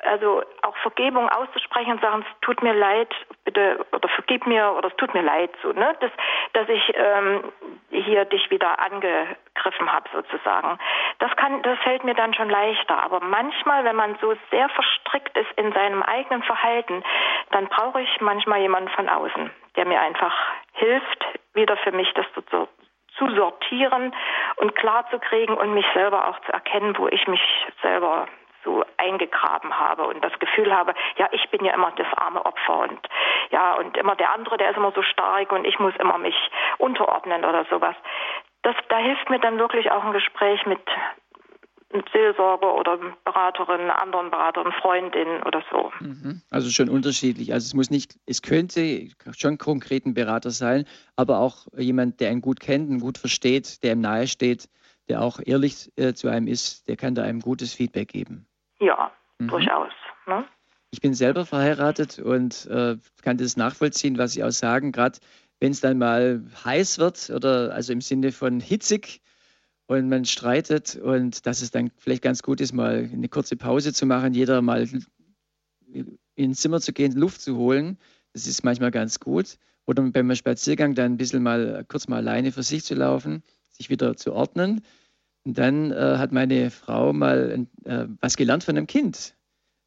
[0.00, 3.08] also auch Vergebung auszusprechen und sagen, es tut mir leid,
[3.44, 6.10] bitte oder vergib mir oder es tut mir leid, so ne, dass
[6.52, 7.52] dass ich ähm,
[7.90, 10.78] hier dich wieder angegriffen habe sozusagen.
[11.18, 13.02] Das kann, das fällt mir dann schon leichter.
[13.02, 17.02] Aber manchmal, wenn man so sehr verstrickt ist in seinem eigenen Verhalten,
[17.50, 20.34] dann brauche ich manchmal jemanden von außen, der mir einfach
[20.72, 22.68] hilft, wieder für mich das zu,
[23.16, 24.14] zu sortieren
[24.56, 27.42] und klar zu kriegen und mich selber auch zu erkennen, wo ich mich
[27.82, 28.26] selber
[28.66, 32.80] so eingegraben habe und das Gefühl habe, ja, ich bin ja immer das arme Opfer
[32.80, 33.00] und
[33.50, 36.36] ja, und immer der andere, der ist immer so stark und ich muss immer mich
[36.78, 37.96] unterordnen oder sowas.
[38.62, 40.80] Das, da hilft mir dann wirklich auch ein Gespräch mit,
[41.92, 45.92] mit Seelsorger oder Beraterin, anderen Beratern, Freundinnen oder so.
[46.00, 46.42] Mhm.
[46.50, 47.52] Also schon unterschiedlich.
[47.52, 52.30] Also es muss nicht, es könnte schon konkret ein Berater sein, aber auch jemand, der
[52.30, 54.68] einen gut kennt, und gut versteht, der ihm nahe steht,
[55.08, 58.46] der auch ehrlich äh, zu einem ist, der kann da einem gutes Feedback geben.
[58.80, 59.48] Ja, mhm.
[59.48, 59.92] durchaus.
[60.26, 60.44] Ne?
[60.90, 65.18] Ich bin selber verheiratet und äh, kann das nachvollziehen, was Sie auch sagen, gerade
[65.60, 69.20] wenn es dann mal heiß wird oder also im Sinne von hitzig
[69.86, 73.92] und man streitet und dass es dann vielleicht ganz gut ist, mal eine kurze Pause
[73.92, 74.86] zu machen, jeder mal
[76.34, 77.98] ins Zimmer zu gehen, Luft zu holen.
[78.32, 79.56] Das ist manchmal ganz gut.
[79.86, 83.88] Oder beim Spaziergang dann ein bisschen mal kurz mal alleine für sich zu laufen, sich
[83.88, 84.82] wieder zu ordnen.
[85.46, 89.36] Und dann äh, hat meine Frau mal äh, was gelernt von einem Kind.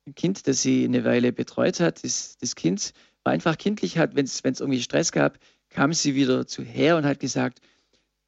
[0.08, 2.02] Ein Kind, das sie eine Weile betreut hat.
[2.06, 2.94] Das, das Kind
[3.26, 7.04] war einfach kindlich, hat, wenn es irgendwie Stress gab, kam sie wieder zu her und
[7.04, 7.60] hat gesagt,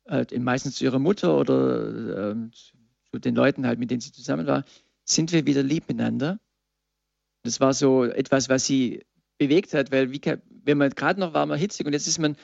[0.07, 4.45] äh, meistens zu ihrer Mutter oder äh, zu den Leuten halt, mit denen sie zusammen
[4.45, 4.65] war,
[5.05, 6.37] sind wir wieder lieb miteinander.
[7.43, 9.05] Das war so etwas, was sie
[9.37, 10.19] bewegt hat, weil wie,
[10.65, 12.35] wenn man gerade noch war, man hitzig und jetzt ist man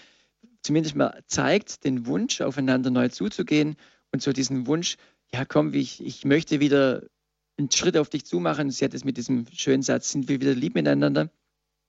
[0.61, 3.75] zumindest mal zeigt den Wunsch, aufeinander neu zuzugehen
[4.11, 4.97] und so diesen Wunsch,
[5.33, 7.03] ja komm, ich, ich möchte wieder
[7.57, 8.69] einen Schritt auf dich zumachen.
[8.69, 11.29] Sie hat es mit diesem schönen Satz, sind wir wieder lieb miteinander,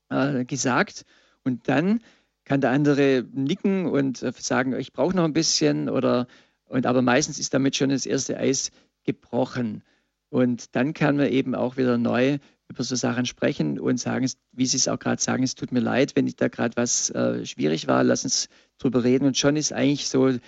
[0.09, 1.05] äh, gesagt.
[1.45, 2.03] Und dann
[2.45, 6.27] kann der andere nicken und äh, sagen, ich brauche noch ein bisschen oder
[6.65, 8.71] und aber meistens ist damit schon das erste Eis
[9.05, 9.83] gebrochen.
[10.31, 14.67] Und dann kann man eben auch wieder neu über so Sachen sprechen und sagen, wie
[14.67, 17.47] Sie es auch gerade sagen, es tut mir leid, wenn ich da gerade was äh,
[17.47, 19.25] schwierig war, lass uns drüber reden.
[19.25, 20.39] Und schon ist eigentlich so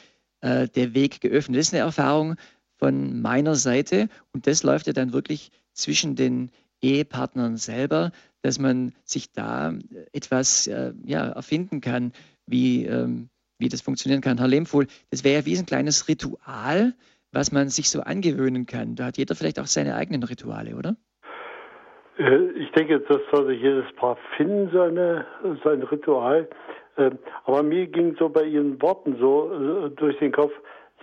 [0.41, 1.59] äh, der Weg geöffnet.
[1.59, 2.37] Das ist eine Erfahrung
[2.79, 6.51] von meiner Seite und das läuft ja dann wirklich zwischen den
[6.83, 8.11] Ehepartnern selber,
[8.43, 9.75] dass man sich da
[10.13, 12.13] etwas äh, ja, erfinden kann,
[12.47, 14.39] wie, ähm, wie das funktionieren kann.
[14.39, 16.95] Herr Lehmfuhl, das wäre ja wie ein kleines Ritual,
[17.33, 18.97] was man sich so angewöhnen kann.
[18.97, 20.97] Da hat jeder vielleicht auch seine eigenen Rituale, oder?
[22.19, 25.27] Äh, ich denke, das sollte jedes Paar finden, seine,
[25.65, 26.49] sein Ritual.
[26.97, 30.53] Ähm, aber mir ging so bei Ihren Worten so äh, durch den Kopf,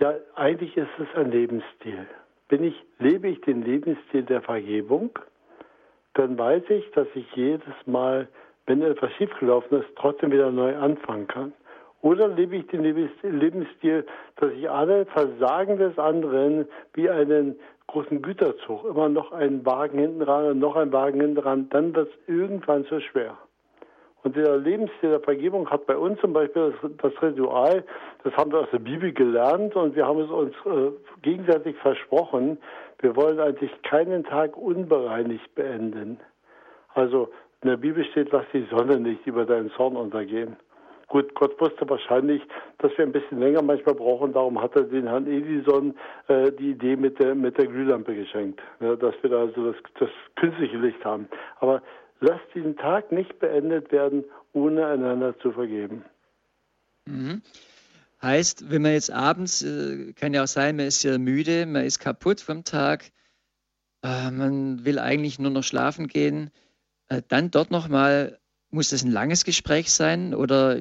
[0.00, 2.06] ja, eigentlich ist es ein Lebensstil.
[2.48, 5.10] Bin ich, lebe ich den Lebensstil der Vergebung,
[6.14, 8.28] dann weiß ich, dass ich jedes Mal,
[8.66, 11.52] wenn etwas schiefgelaufen ist, trotzdem wieder neu anfangen kann.
[12.00, 17.56] Oder lebe ich den Lebensstil, dass ich alle Versagen des anderen wie einen
[17.88, 21.94] großen Güterzug, immer noch einen Wagen hinten ran und noch einen Wagen hinten ran, dann
[21.94, 23.36] wird es irgendwann zu schwer.
[24.24, 27.84] Und der Lebensstil der Vergebung hat bei uns zum Beispiel das, das, Ritual,
[28.24, 30.90] das haben wir aus der Bibel gelernt und wir haben es uns äh,
[31.22, 32.58] gegenseitig versprochen,
[33.00, 36.18] wir wollen eigentlich keinen Tag unbereinigt beenden.
[36.94, 37.30] Also
[37.62, 40.56] in der Bibel steht, lass die Sonne nicht über deinen Zorn untergehen.
[41.08, 42.42] Gut, Gott wusste wahrscheinlich,
[42.78, 44.34] dass wir ein bisschen länger manchmal brauchen.
[44.34, 45.94] Darum hat er den Herrn Edison
[46.26, 49.82] äh, die Idee mit der, mit der Glühlampe geschenkt, ja, dass wir da also das,
[49.98, 51.26] das künstliche Licht haben.
[51.60, 51.82] Aber
[52.20, 56.04] lasst diesen Tag nicht beendet werden, ohne einander zu vergeben.
[57.06, 57.42] Mhm.
[58.20, 61.84] Heißt, wenn man jetzt abends, äh, kann ja auch sein, man ist ja müde, man
[61.84, 63.04] ist kaputt vom Tag,
[64.02, 66.50] äh, man will eigentlich nur noch schlafen gehen,
[67.08, 68.38] äh, dann dort nochmal
[68.70, 70.76] muss das ein langes Gespräch sein oder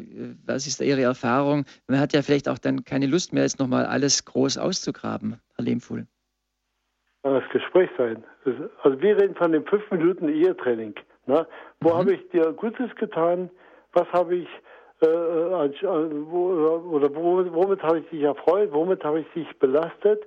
[0.45, 1.65] was ist da Ihre Erfahrung?
[1.87, 5.63] Man hat ja vielleicht auch dann keine Lust mehr, jetzt nochmal alles groß auszugraben, Herr
[5.63, 6.05] Lehmfuhl.
[7.23, 8.23] Das Gespräch sein.
[8.83, 10.95] Also wir reden von dem fünf Minuten Ehetraining.
[11.27, 11.45] Ne?
[11.81, 11.97] Wo mhm.
[11.97, 13.49] habe ich dir Gutes getan?
[13.93, 14.49] Was habe ich
[15.01, 15.71] äh, äh
[16.25, 16.47] wo,
[16.91, 18.69] oder womit habe ich dich erfreut?
[18.71, 20.23] Womit habe ich dich belastet?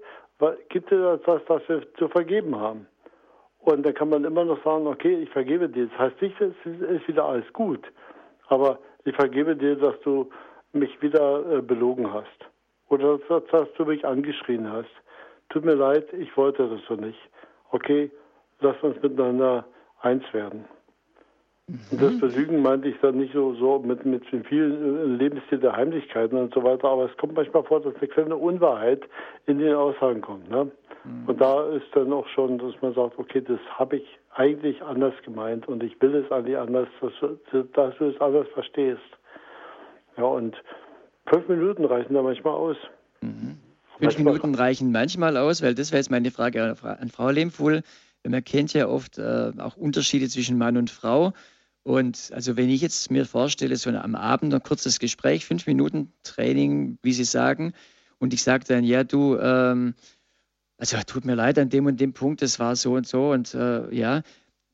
[0.69, 2.87] Gibt es etwas, das wir zu vergeben haben?
[3.61, 5.87] Und dann kann man immer noch sagen, okay, ich vergebe dir.
[5.89, 7.85] Das heißt nicht, es ist wieder alles gut.
[8.49, 10.31] Aber ich vergebe dir, dass du
[10.73, 12.29] mich wieder äh, belogen hast.
[12.89, 14.91] Oder dass, dass du mich angeschrien hast.
[15.51, 17.19] Tut mir leid, ich wollte das so nicht.
[17.71, 18.11] Okay,
[18.61, 19.65] lass uns miteinander
[20.01, 20.65] eins werden.
[21.91, 25.77] Und das Belügen meinte ich dann nicht so, so mit, mit vielen äh, Lebensstil der
[25.77, 29.03] Heimlichkeiten und so weiter, aber es kommt manchmal vor, dass eine kleine Unwahrheit
[29.47, 30.51] in den Aussagen kommt.
[30.51, 30.71] Ne?
[31.05, 31.29] Mhm.
[31.29, 35.15] Und da ist dann auch schon, dass man sagt, okay, das habe ich eigentlich anders
[35.25, 37.13] gemeint und ich will es eigentlich anders, dass,
[37.73, 39.01] dass du es anders verstehst.
[40.17, 40.57] Ja, und
[41.27, 42.77] fünf Minuten reichen da manchmal aus.
[43.21, 43.59] Mhm.
[43.99, 47.83] Fünf manchmal Minuten reichen manchmal aus, weil das wäre jetzt meine Frage an Frau Lehmfuhl.
[48.27, 51.33] Man kennt ja oft äh, auch Unterschiede zwischen Mann und Frau.
[51.91, 56.13] Und also wenn ich jetzt mir vorstelle, so am Abend ein kurzes Gespräch, fünf Minuten
[56.23, 57.75] Training, wie Sie sagen,
[58.21, 59.95] und ich sage dann, ja, du, ähm,
[60.79, 63.55] also tut mir leid, an dem und dem Punkt, das war so und so und
[63.55, 64.23] äh, ja,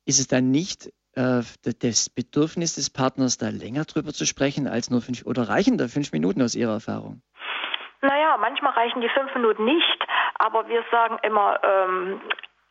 [0.05, 1.40] ist es dann nicht äh,
[1.81, 5.88] das Bedürfnis des Partners, da länger drüber zu sprechen, als nur fünf, oder reichen da
[5.88, 7.22] fünf Minuten aus Ihrer Erfahrung?
[8.02, 12.20] Naja, manchmal reichen die fünf Minuten nicht, aber wir sagen immer, ähm,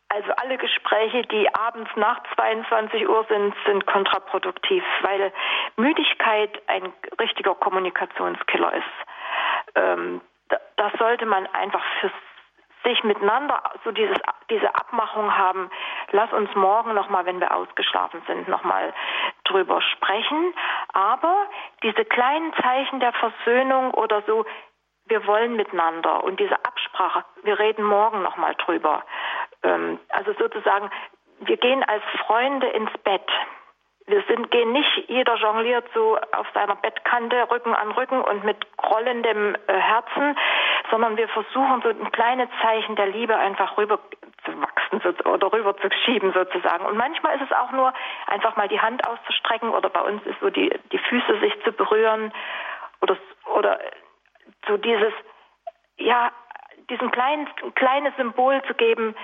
[0.08, 5.32] also alle Gespräche, die abends nach 22 Uhr sind, sind kontraproduktiv, weil
[5.76, 9.74] Müdigkeit ein richtiger Kommunikationskiller ist.
[9.74, 10.20] Ähm,
[10.76, 12.10] das sollte man einfach für
[12.84, 14.16] sich miteinander so dieses,
[14.48, 15.70] diese Abmachung haben,
[16.12, 18.94] lass uns morgen nochmal, wenn wir ausgeschlafen sind, nochmal
[19.44, 20.54] drüber sprechen.
[20.92, 21.46] Aber
[21.82, 24.46] diese kleinen Zeichen der Versöhnung oder so,
[25.08, 29.04] wir wollen miteinander und diese Absprache, wir reden morgen nochmal drüber.
[29.66, 30.90] Ähm, also sozusagen,
[31.40, 33.28] wir gehen als Freunde ins Bett.
[34.06, 38.76] Wir sind, gehen nicht, jeder jongliert so auf seiner Bettkante, Rücken an Rücken und mit
[38.76, 40.38] grollendem äh, Herzen,
[40.90, 43.98] sondern wir versuchen so ein kleines Zeichen der Liebe einfach rüber
[44.44, 46.86] zu wachsen so, oder rüber zu schieben sozusagen.
[46.86, 47.92] Und manchmal ist es auch nur
[48.28, 51.72] einfach mal die Hand auszustrecken oder bei uns ist so die, die Füße sich zu
[51.72, 52.32] berühren
[53.00, 53.16] oder,
[53.56, 53.80] oder
[54.68, 55.12] so dieses,
[55.96, 56.30] ja,
[56.90, 59.14] diesen kleinen, kleines Symbol zu geben,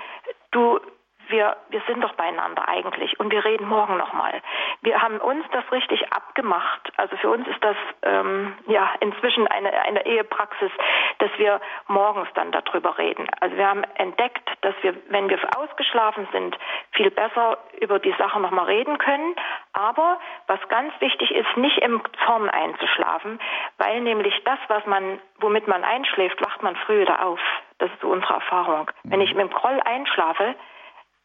[0.51, 0.79] du,
[1.27, 4.41] wir, wir sind doch beieinander eigentlich und wir reden morgen nochmal.
[4.81, 6.91] Wir haben uns das richtig abgemacht.
[6.97, 10.71] Also für uns ist das ähm, ja inzwischen eine, eine Ehepraxis,
[11.19, 13.27] dass wir morgens dann darüber reden.
[13.39, 16.57] Also wir haben entdeckt, dass wir, wenn wir ausgeschlafen sind,
[16.91, 19.35] viel besser über die Sache nochmal reden können.
[19.73, 23.39] Aber was ganz wichtig ist, nicht im Zorn einzuschlafen,
[23.77, 27.39] weil nämlich das, was man, womit man einschläft, wacht man früh wieder auf.
[27.79, 28.89] Das ist so unsere Erfahrung.
[29.03, 30.55] Wenn ich mit dem Groll einschlafe,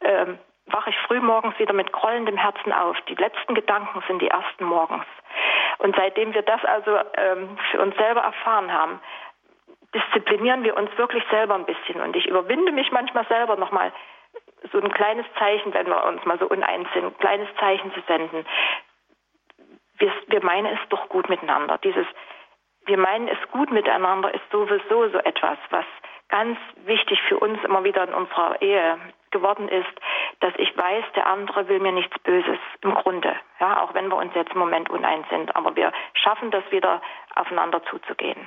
[0.00, 2.96] ähm, wache ich früh morgens wieder mit grollendem Herzen auf.
[3.08, 5.06] Die letzten Gedanken sind die ersten morgens.
[5.78, 9.00] Und seitdem wir das also ähm, für uns selber erfahren haben,
[9.94, 12.00] disziplinieren wir uns wirklich selber ein bisschen.
[12.00, 13.92] Und ich überwinde mich manchmal selber nochmal
[14.72, 18.00] so ein kleines Zeichen, wenn wir uns mal so uneins sind, ein kleines Zeichen zu
[18.06, 18.44] senden.
[19.98, 21.78] Wir, wir meinen es doch gut miteinander.
[21.78, 22.06] Dieses,
[22.87, 25.84] wir meinen es gut miteinander ist sowieso so etwas, was
[26.28, 28.98] ganz wichtig für uns immer wieder in unserer Ehe
[29.31, 29.87] geworden ist,
[30.41, 33.35] dass ich weiß, der andere will mir nichts Böses im Grunde.
[33.61, 35.55] Ja, auch wenn wir uns jetzt im Moment uneins sind.
[35.57, 37.03] Aber wir schaffen das wieder,
[37.35, 38.47] aufeinander zuzugehen.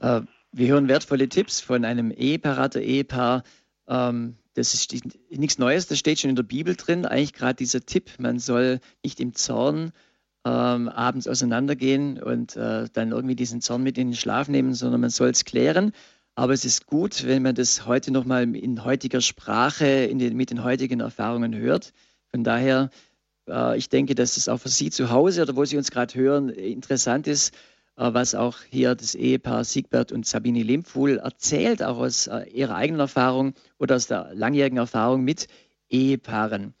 [0.00, 0.22] Äh,
[0.52, 3.42] wir hören wertvolle Tipps von einem Eheparater, Ehepaar.
[3.88, 4.92] Ähm, das ist
[5.30, 7.06] nichts Neues, das steht schon in der Bibel drin.
[7.06, 9.92] Eigentlich gerade dieser Tipp, man soll nicht im Zorn
[10.44, 15.00] ähm, abends auseinandergehen und äh, dann irgendwie diesen Zorn mit in den Schlaf nehmen, sondern
[15.00, 15.92] man soll es klären.
[16.34, 20.50] Aber es ist gut, wenn man das heute nochmal in heutiger Sprache, in den, mit
[20.50, 21.92] den heutigen Erfahrungen hört.
[22.30, 22.88] Von daher,
[23.48, 26.14] äh, ich denke, dass es auch für Sie zu Hause oder wo Sie uns gerade
[26.14, 27.54] hören, interessant ist,
[27.96, 32.76] äh, was auch hier das Ehepaar Siegbert und Sabine Lempfuhl erzählt, auch aus äh, ihrer
[32.76, 35.48] eigenen Erfahrung oder aus der langjährigen Erfahrung mit
[35.90, 36.72] Ehepaaren.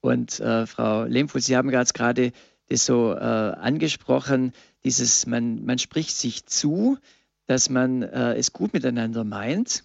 [0.00, 2.32] Und äh, Frau Lempfuhl, Sie haben gerade
[2.68, 4.52] das so äh, angesprochen,
[4.84, 6.98] dieses, man, man spricht sich zu,
[7.46, 9.84] dass man äh, es gut miteinander meint.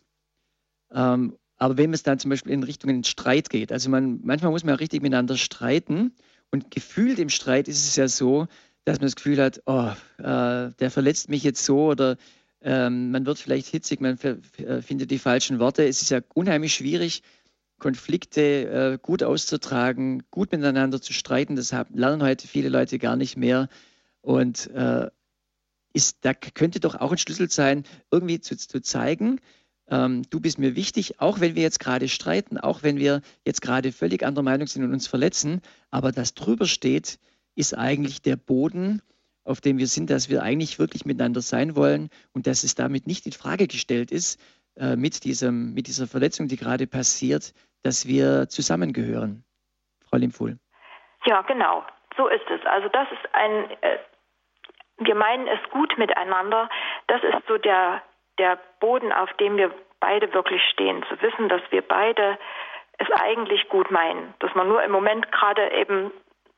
[0.91, 4.63] Ähm, aber wenn es dann zum Beispiel in Richtung Streit geht, also man, manchmal muss
[4.63, 6.13] man ja richtig miteinander streiten
[6.51, 8.47] und gefühlt im Streit ist es ja so,
[8.85, 12.17] dass man das Gefühl hat, oh, äh, der verletzt mich jetzt so oder
[12.61, 15.85] ähm, man wird vielleicht hitzig, man äh, findet die falschen Worte.
[15.85, 17.21] Es ist ja unheimlich schwierig,
[17.79, 21.55] Konflikte äh, gut auszutragen, gut miteinander zu streiten.
[21.55, 23.67] Das haben, lernen heute viele Leute gar nicht mehr.
[24.21, 25.09] Und äh,
[25.97, 29.41] ist, da könnte doch auch ein Schlüssel sein, irgendwie zu, zu zeigen,
[29.89, 33.61] ähm, du bist mir wichtig, auch wenn wir jetzt gerade streiten, auch wenn wir jetzt
[33.61, 37.19] gerade völlig anderer Meinung sind und uns verletzen, aber das drüber steht,
[37.55, 39.01] ist eigentlich der Boden,
[39.43, 43.07] auf dem wir sind, dass wir eigentlich wirklich miteinander sein wollen und dass es damit
[43.07, 44.39] nicht in Frage gestellt ist,
[44.75, 49.43] äh, mit, diesem, mit dieser Verletzung, die gerade passiert, dass wir zusammengehören.
[50.09, 50.59] Frau Limfuhl.
[51.25, 51.83] Ja, genau.
[52.17, 52.59] So ist es.
[52.65, 53.97] Also das ist ein, äh,
[54.97, 56.69] wir meinen es gut miteinander.
[57.07, 58.01] Das ist so der,
[58.37, 61.03] der Boden, auf dem wir beide wirklich stehen.
[61.09, 62.37] Zu wissen, dass wir beide
[62.97, 64.33] es eigentlich gut meinen.
[64.39, 66.11] Dass man nur im Moment gerade eben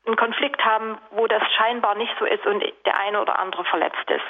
[0.06, 4.10] einen Konflikt haben, wo das scheinbar nicht so ist und der eine oder andere verletzt
[4.10, 4.24] ist.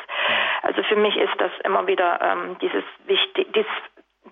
[0.62, 3.66] Also für mich ist das immer wieder ähm, dieses wichtig, dies,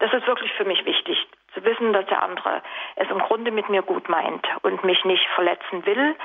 [0.00, 2.62] das ist wirklich für mich wichtig, zu wissen, dass der andere
[2.96, 6.16] es im Grunde mit mir gut meint und mich nicht verletzen will.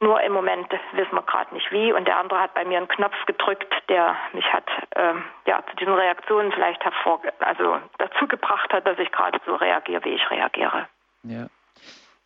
[0.00, 1.92] Nur im Moment wissen wir gerade nicht wie.
[1.92, 5.76] Und der andere hat bei mir einen Knopf gedrückt, der mich hat ähm, ja zu
[5.76, 10.30] diesen Reaktionen vielleicht hervor, also dazu gebracht hat, dass ich gerade so reagiere, wie ich
[10.30, 10.86] reagiere.
[11.22, 11.46] Ja.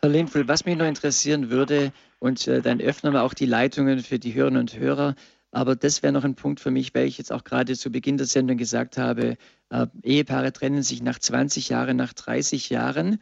[0.03, 4.01] Herr Lindfuhl, was mich noch interessieren würde, und äh, dann öffnen wir auch die Leitungen
[4.01, 5.15] für die Hörerinnen und Hörer,
[5.53, 8.17] aber das wäre noch ein Punkt für mich, weil ich jetzt auch gerade zu Beginn
[8.17, 9.37] der Sendung gesagt habe,
[9.71, 13.21] äh, Ehepaare trennen sich nach 20 Jahren, nach 30 Jahren.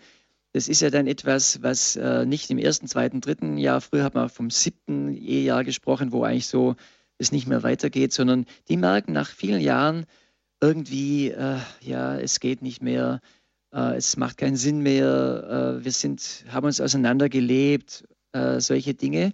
[0.53, 4.15] Das ist ja dann etwas, was äh, nicht im ersten, zweiten, dritten Jahr, früher hat
[4.15, 6.77] man vom siebten Ehejahr gesprochen, wo eigentlich so
[7.19, 10.07] es nicht mehr weitergeht, sondern die merken nach vielen Jahren
[10.61, 13.21] irgendwie, äh, ja, es geht nicht mehr,
[13.73, 19.33] äh, es macht keinen Sinn mehr, äh, wir sind, haben uns auseinandergelebt, äh, solche Dinge.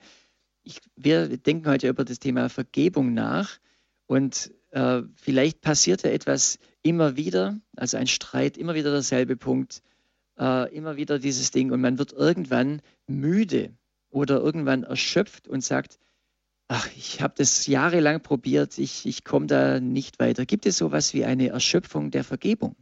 [0.63, 3.59] Ich, wir denken heute über das Thema Vergebung nach
[4.07, 9.83] und äh, vielleicht passiert ja etwas immer wieder, also ein Streit, immer wieder derselbe Punkt,
[10.39, 13.71] äh, immer wieder dieses Ding und man wird irgendwann müde
[14.11, 15.99] oder irgendwann erschöpft und sagt,
[16.69, 20.47] ach, ich habe das jahrelang probiert, ich, ich komme da nicht weiter.
[20.47, 22.77] Gibt es sowas wie eine Erschöpfung der Vergebung?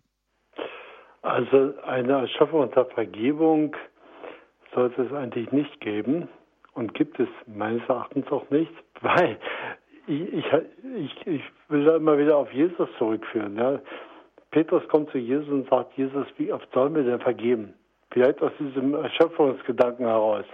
[1.22, 3.76] Also eine Erschaffung der Vergebung
[4.74, 6.28] sollte es eigentlich nicht geben
[6.74, 9.38] und gibt es meines Erachtens auch nicht, weil
[10.06, 10.44] ich,
[10.96, 13.56] ich, ich, will da immer wieder auf Jesus zurückführen.
[13.56, 13.80] Ja.
[14.52, 17.74] Petrus kommt zu Jesus und sagt, Jesus, wie oft sollen wir denn vergeben?
[18.12, 20.44] Vielleicht aus diesem Erschöpfungsgedanken heraus.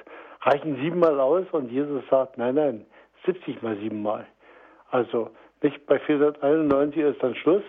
[0.41, 2.87] Reichen siebenmal aus und Jesus sagt, nein, nein,
[3.27, 4.27] 70 mal siebenmal.
[4.91, 5.31] Also
[5.63, 7.65] nicht bei 491 ist dann Schluss,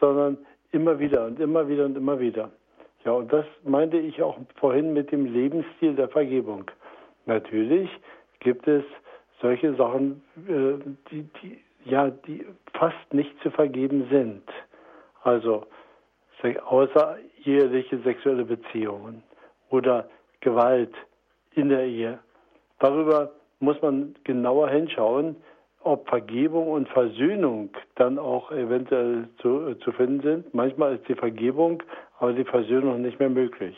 [0.00, 0.38] sondern
[0.74, 2.50] Immer wieder und immer wieder und immer wieder.
[3.04, 6.68] Ja, und das meinte ich auch vorhin mit dem Lebensstil der Vergebung.
[7.26, 7.88] Natürlich
[8.40, 8.82] gibt es
[9.40, 10.82] solche Sachen, äh,
[11.12, 12.44] die, die, ja, die
[12.76, 14.42] fast nicht zu vergeben sind.
[15.24, 15.66] Also
[16.66, 19.22] außereheliche sexuelle Beziehungen
[19.70, 20.08] oder
[20.40, 20.94] Gewalt
[21.54, 22.18] in der Ehe.
[22.78, 25.36] Darüber muss man genauer hinschauen,
[25.82, 30.54] ob Vergebung und Versöhnung dann auch eventuell zu, zu finden sind.
[30.54, 31.82] Manchmal ist die Vergebung,
[32.18, 33.76] aber die Versöhnung nicht mehr möglich.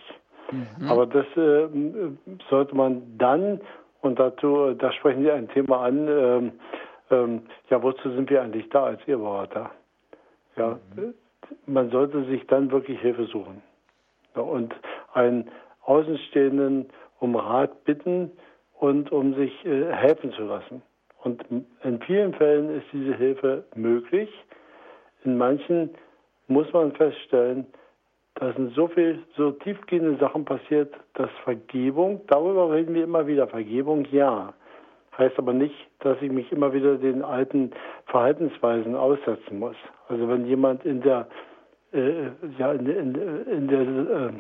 [0.50, 0.88] Mhm.
[0.88, 1.68] Aber das äh,
[2.48, 3.60] sollte man dann,
[4.00, 6.52] und dazu, da sprechen Sie ein Thema an, ähm,
[7.10, 9.70] ähm, ja, wozu sind wir eigentlich da als Eheberater?
[10.56, 11.14] Ja, mhm.
[11.66, 13.62] Man sollte sich dann wirklich Hilfe suchen.
[14.34, 14.74] Und
[15.14, 15.50] einen
[15.84, 16.86] Außenstehenden
[17.20, 18.30] um Rat bitten
[18.78, 20.82] und um sich äh, helfen zu lassen.
[21.22, 21.44] Und
[21.82, 24.30] in vielen Fällen ist diese Hilfe möglich.
[25.24, 25.90] In manchen
[26.46, 27.66] muss man feststellen,
[28.34, 33.48] da sind so viel, so tiefgehende Sachen passiert, dass Vergebung, darüber reden wir immer wieder,
[33.48, 34.52] Vergebung ja.
[35.18, 37.70] Heißt aber nicht, dass ich mich immer wieder den alten
[38.06, 39.76] Verhaltensweisen aussetzen muss.
[40.08, 41.26] Also wenn jemand in der,
[41.92, 43.14] äh, ja, in, in,
[43.46, 44.32] in, der, äh,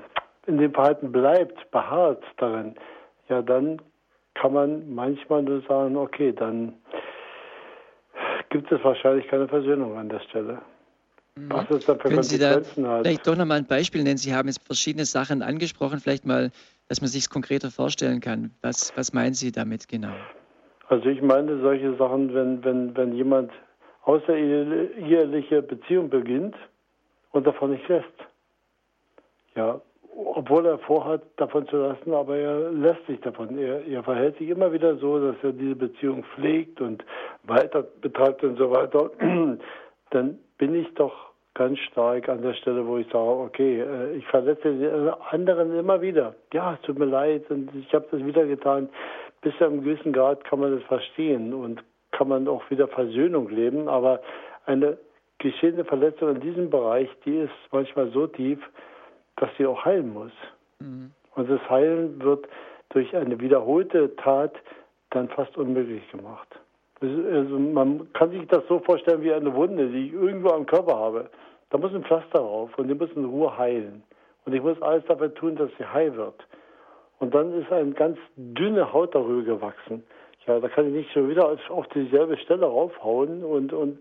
[0.46, 2.74] in dem Verhalten bleibt, beharrt darin,
[3.28, 3.80] ja, dann
[4.34, 6.74] kann man manchmal nur sagen, okay, dann
[8.50, 10.60] gibt es wahrscheinlich keine Versöhnung an der Stelle.
[11.36, 11.52] Mhm.
[11.52, 12.66] Was es dann für Können Sie da hat.
[12.66, 14.18] vielleicht doch nochmal ein Beispiel nennen?
[14.18, 16.50] Sie haben jetzt verschiedene Sachen angesprochen, vielleicht mal,
[16.88, 18.52] dass man sich es konkreter vorstellen kann.
[18.62, 20.14] Was, was meinen Sie damit genau?
[20.88, 23.50] Also ich meine solche Sachen, wenn, wenn, wenn jemand
[24.04, 26.54] außereheliche Beziehung beginnt
[27.32, 28.06] und davon nicht lässt.
[29.56, 29.80] Ja,
[30.16, 33.58] obwohl er vorhat, davon zu lassen, aber er lässt sich davon.
[33.58, 37.04] Er, er, verhält sich immer wieder so, dass er diese Beziehung pflegt und
[37.42, 39.10] weiter betreibt und so weiter.
[40.10, 41.12] Dann bin ich doch
[41.54, 44.88] ganz stark an der Stelle, wo ich sage, okay, äh, ich verletze die
[45.30, 46.34] anderen immer wieder.
[46.52, 48.88] Ja, es tut mir leid und ich habe das wieder getan.
[49.46, 53.48] Bis zu einem gewissen Grad kann man das verstehen und kann man auch wieder Versöhnung
[53.48, 54.20] leben, aber
[54.64, 54.98] eine
[55.38, 58.58] geschehene Verletzung in diesem Bereich, die ist manchmal so tief,
[59.36, 60.32] dass sie auch heilen muss.
[60.80, 61.12] Mhm.
[61.36, 62.48] Und das Heilen wird
[62.88, 64.56] durch eine wiederholte Tat
[65.10, 66.48] dann fast unmöglich gemacht.
[67.00, 70.98] Also man kann sich das so vorstellen wie eine Wunde, die ich irgendwo am Körper
[70.98, 71.30] habe.
[71.70, 74.02] Da muss ein Pflaster drauf und die muss in Ruhe heilen.
[74.44, 76.44] Und ich muss alles dafür tun, dass sie heil wird.
[77.18, 80.02] Und dann ist eine ganz dünne Haut darüber gewachsen.
[80.46, 83.98] Ja, da kann ich nicht schon wieder auf dieselbe Stelle raufhauen und, und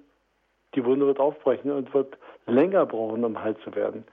[0.76, 4.04] die Wunde wird aufbrechen und wird länger brauchen, um heil zu werden.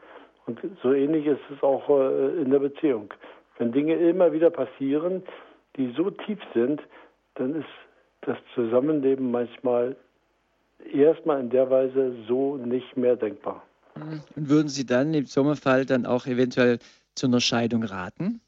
[0.46, 3.12] Und so ähnlich ist es auch äh, in der Beziehung.
[3.58, 5.22] Wenn Dinge immer wieder passieren,
[5.76, 6.80] die so tief sind,
[7.34, 7.68] dann ist
[8.22, 9.96] das Zusammenleben manchmal
[10.92, 13.62] erstmal in der Weise so nicht mehr denkbar.
[13.94, 16.78] Und würden Sie dann im Sommerfall dann auch eventuell
[17.14, 18.40] zu einer Scheidung raten?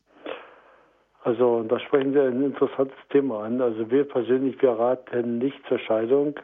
[1.25, 3.61] Also da sprechen Sie ein interessantes Thema an.
[3.61, 6.35] Also wir persönlich, wir raten nicht zur Scheidung,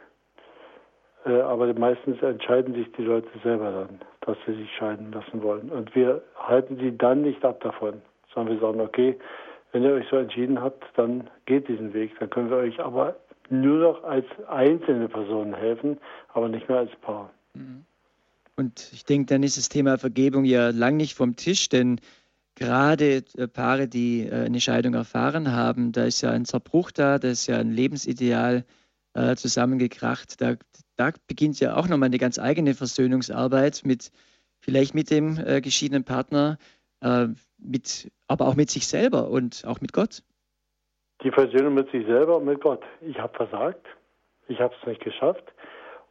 [1.26, 5.70] äh, aber meistens entscheiden sich die Leute selber dann, dass sie sich scheiden lassen wollen.
[5.70, 8.00] Und wir halten sie dann nicht ab davon,
[8.34, 9.18] sondern wir sagen, okay,
[9.72, 12.18] wenn ihr euch so entschieden habt, dann geht diesen Weg.
[12.18, 13.16] Dann können wir euch aber
[13.50, 15.98] nur noch als einzelne Personen helfen,
[16.32, 17.30] aber nicht mehr als Paar.
[17.52, 17.84] Mhm.
[18.56, 22.00] Und ich denke, dann ist das Thema Vergebung ja lang nicht vom Tisch, denn
[22.60, 27.18] gerade äh, Paare, die äh, eine Scheidung erfahren haben, da ist ja ein Zerbruch da,
[27.18, 28.64] da ist ja ein Lebensideal
[29.14, 30.40] äh, zusammengekracht.
[30.40, 30.54] Da,
[30.96, 34.12] da beginnt ja auch nochmal eine ganz eigene Versöhnungsarbeit mit
[34.60, 36.58] vielleicht mit dem äh, geschiedenen Partner,
[37.00, 40.22] äh, mit, aber auch mit sich selber und auch mit Gott.
[41.24, 42.82] Die Versöhnung mit sich selber und mit Gott.
[43.00, 43.86] Ich habe versagt,
[44.48, 45.44] ich habe es nicht geschafft.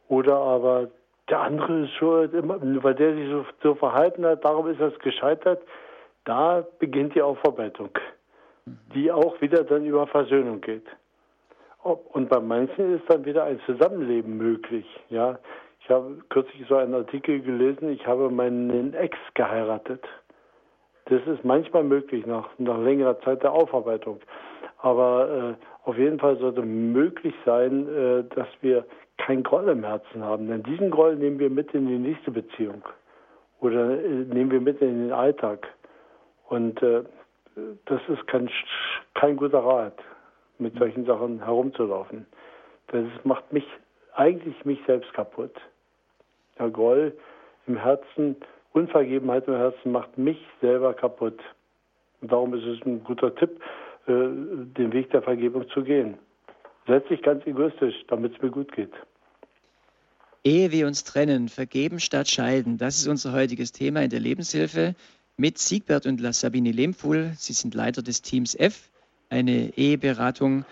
[0.08, 0.90] Oder aber
[1.28, 5.62] der andere ist schuld, weil der sich so, so verhalten hat, darum ist er gescheitert.
[6.30, 7.90] Da beginnt die Aufarbeitung,
[8.94, 10.86] die auch wieder dann über Versöhnung geht.
[11.82, 14.86] Und bei manchen ist dann wieder ein Zusammenleben möglich.
[15.08, 15.40] Ja,
[15.80, 17.90] ich habe kürzlich so einen Artikel gelesen.
[17.90, 20.04] Ich habe meinen Ex geheiratet.
[21.06, 24.20] Das ist manchmal möglich nach, nach längerer Zeit der Aufarbeitung.
[24.78, 28.84] Aber äh, auf jeden Fall sollte möglich sein, äh, dass wir
[29.16, 30.46] kein Groll im Herzen haben.
[30.46, 32.84] Denn diesen Groll nehmen wir mit in die nächste Beziehung
[33.58, 35.66] oder äh, nehmen wir mit in den Alltag.
[36.50, 37.02] Und äh,
[37.86, 38.50] das ist kein,
[39.14, 39.96] kein guter Rat,
[40.58, 42.26] mit solchen Sachen herumzulaufen.
[42.88, 43.64] Das macht mich
[44.14, 45.54] eigentlich mich selbst kaputt.
[46.58, 47.16] Der Groll
[47.66, 48.36] im Herzen,
[48.72, 51.38] Unvergebenheit im Herzen macht mich selber kaputt.
[52.20, 53.60] Und darum ist es ein guter Tipp,
[54.06, 56.18] äh, den Weg der Vergebung zu gehen.
[56.86, 58.92] Letztlich ganz egoistisch, damit es mir gut geht.
[60.42, 64.96] Ehe wir uns trennen, vergeben statt scheiden, das ist unser heutiges Thema in der Lebenshilfe
[65.40, 67.32] mit Siegbert und Sabine Lehmfuhl.
[67.38, 68.90] Sie sind Leiter des Teams F,
[69.30, 70.66] eine Eheberatung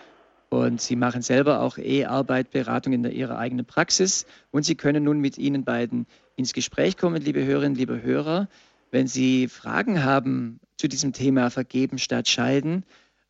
[0.50, 4.26] und Sie machen selber auch Ehearbeit, Beratung in Ihrer eigenen Praxis.
[4.50, 6.06] Und Sie können nun mit Ihnen beiden
[6.36, 8.46] ins Gespräch kommen, liebe Hörerinnen, liebe Hörer.
[8.90, 12.84] Wenn Sie Fragen haben zu diesem Thema Vergeben statt Scheiden,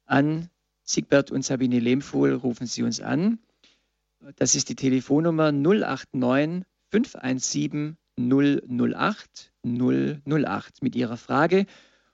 [0.07, 0.51] an
[0.83, 3.39] Siegbert und Sabine Lehmfuhl rufen Sie uns an.
[4.35, 11.67] Das ist die Telefonnummer 089 517 008 008 mit Ihrer Frage.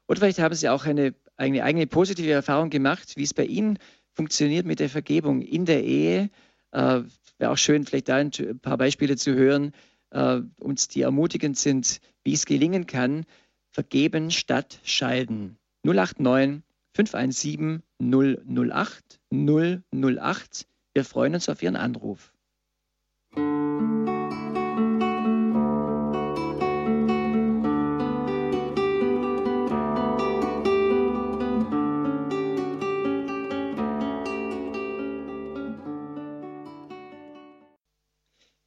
[0.07, 3.79] Oder vielleicht haben Sie auch eine, eine eigene positive Erfahrung gemacht, wie es bei Ihnen
[4.13, 6.31] funktioniert mit der Vergebung in der Ehe.
[6.73, 7.03] Äh,
[7.39, 8.31] Wäre auch schön, vielleicht da ein
[8.63, 9.73] paar Beispiele zu hören,
[10.11, 13.25] äh, uns die ermutigend sind, wie es gelingen kann.
[13.71, 15.57] Vergeben statt scheiden.
[15.83, 16.63] 089
[16.95, 20.67] 517 008 008.
[20.93, 22.34] Wir freuen uns auf Ihren Anruf.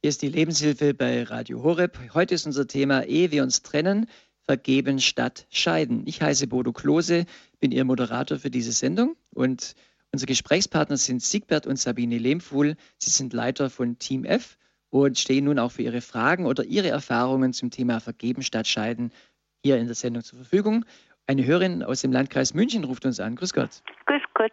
[0.08, 1.98] Hier ist die Lebenshilfe bei Radio Horeb.
[2.14, 4.06] Heute ist unser Thema Ehe wir uns trennen,
[4.40, 6.04] vergeben statt scheiden.
[6.06, 7.26] Ich heiße Bodo Klose,
[7.60, 9.74] bin Ihr Moderator für diese Sendung und
[10.10, 12.76] unsere Gesprächspartner sind Siegbert und Sabine Lehmfuhl.
[12.96, 14.56] Sie sind Leiter von Team F
[14.88, 19.12] und stehen nun auch für Ihre Fragen oder Ihre Erfahrungen zum Thema Vergeben statt Scheiden
[19.62, 20.86] hier in der Sendung zur Verfügung.
[21.26, 23.36] Eine Hörerin aus dem Landkreis München ruft uns an.
[23.36, 23.82] Grüß Gott.
[24.06, 24.52] Grüß Gott.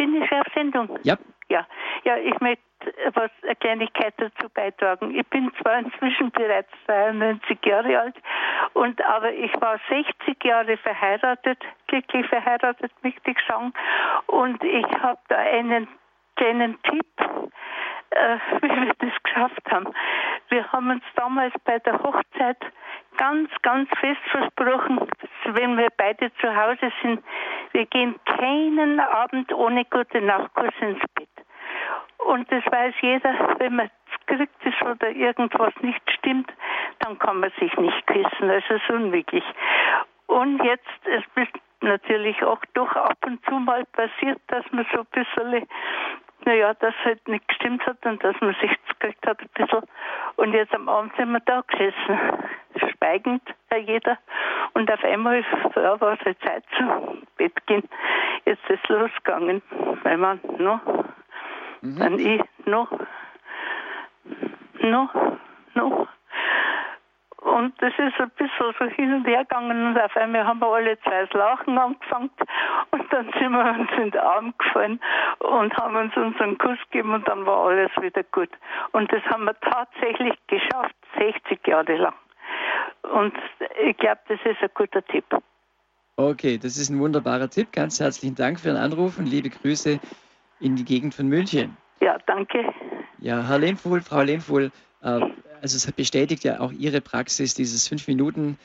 [0.00, 0.98] Bin ich auf Sendung?
[1.02, 1.18] Ja.
[1.50, 1.66] Ja,
[2.04, 2.62] ja ich möchte
[3.12, 5.14] was eine Kleinigkeit dazu beitragen.
[5.14, 8.16] Ich bin zwar inzwischen bereits 92 Jahre alt,
[8.72, 13.74] und aber ich war 60 Jahre verheiratet, glücklich verheiratet, möchte ich sagen.
[14.28, 15.86] Und ich habe da einen
[16.36, 17.50] kleinen Tipp,
[18.10, 19.92] äh, wie wir das geschafft haben.
[20.48, 22.58] Wir haben uns damals bei der Hochzeit
[23.16, 25.08] ganz, ganz fest versprochen,
[25.44, 27.22] wenn wir beide zu Hause sind,
[27.72, 31.28] wir gehen keinen Abend ohne gute Nachtkuss ins Bett.
[32.18, 33.90] Und das weiß jeder, wenn man
[34.26, 36.52] gekriegt ist oder irgendwas nicht stimmt,
[37.00, 38.48] dann kann man sich nicht küssen.
[38.48, 39.44] Das ist unmöglich.
[40.26, 45.00] Und jetzt, es ist natürlich auch doch ab und zu mal passiert, dass man so
[45.00, 45.66] ein bisschen,
[46.44, 49.82] naja, dass halt nicht gestimmt hat und dass man sich gekriegt hat ein bisschen.
[50.36, 52.18] Und jetzt am Abend sind wir da gesessen,
[52.76, 53.42] schweigend,
[53.86, 54.18] jeder.
[54.74, 55.44] Und auf einmal
[55.76, 57.82] ja, war es halt Zeit zum Bett gehen.
[58.44, 59.62] Jetzt ist es losgegangen,
[60.02, 60.80] weil man noch,
[61.80, 61.98] mhm.
[61.98, 62.90] dann ich noch,
[64.80, 65.14] noch,
[65.74, 66.08] noch.
[67.40, 70.68] Und das ist ein bisschen so hin und her gegangen und auf einmal haben wir
[70.68, 72.30] alle zwei Lachen angefangen
[72.90, 75.00] und dann sind wir uns in den Arm gefallen
[75.38, 78.50] und haben uns unseren Kuss gegeben und dann war alles wieder gut.
[78.92, 82.14] Und das haben wir tatsächlich geschafft, 60 Jahre lang.
[83.02, 83.34] Und
[83.86, 85.24] ich glaube, das ist ein guter Tipp.
[86.16, 87.72] Okay, das ist ein wunderbarer Tipp.
[87.72, 89.98] Ganz herzlichen Dank für den Anruf und liebe Grüße
[90.60, 91.76] in die Gegend von München.
[92.00, 92.72] Ja, danke.
[93.18, 94.70] Ja, Herr Lehmfuhl, Frau Lehmfuhl,
[95.02, 95.20] äh,
[95.60, 98.58] also es bestätigt ja auch Ihre Praxis, dieses fünf Minuten,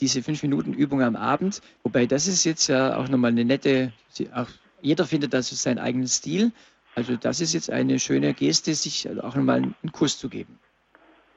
[0.00, 1.62] diese fünf Minuten Übung am Abend.
[1.82, 3.92] Wobei das ist jetzt ja auch nochmal eine nette,
[4.34, 4.48] auch
[4.80, 6.52] jeder findet das ist sein eigenen Stil.
[6.94, 10.58] Also das ist jetzt eine schöne Geste, sich auch nochmal einen Kuss zu geben.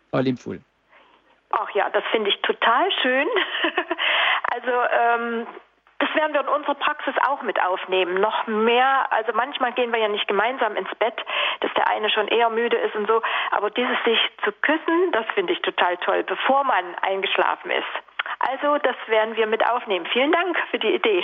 [0.09, 0.61] Frau Limpfuhl.
[1.51, 3.27] Ach ja, das finde ich total schön.
[4.51, 5.47] also ähm,
[6.19, 8.19] werden wir in unserer Praxis auch mit aufnehmen.
[8.19, 11.15] Noch mehr, also manchmal gehen wir ja nicht gemeinsam ins Bett,
[11.61, 13.21] dass der eine schon eher müde ist und so.
[13.51, 17.93] Aber dieses sich zu küssen, das finde ich total toll, bevor man eingeschlafen ist.
[18.39, 20.05] Also das werden wir mit aufnehmen.
[20.11, 21.23] Vielen Dank für die Idee.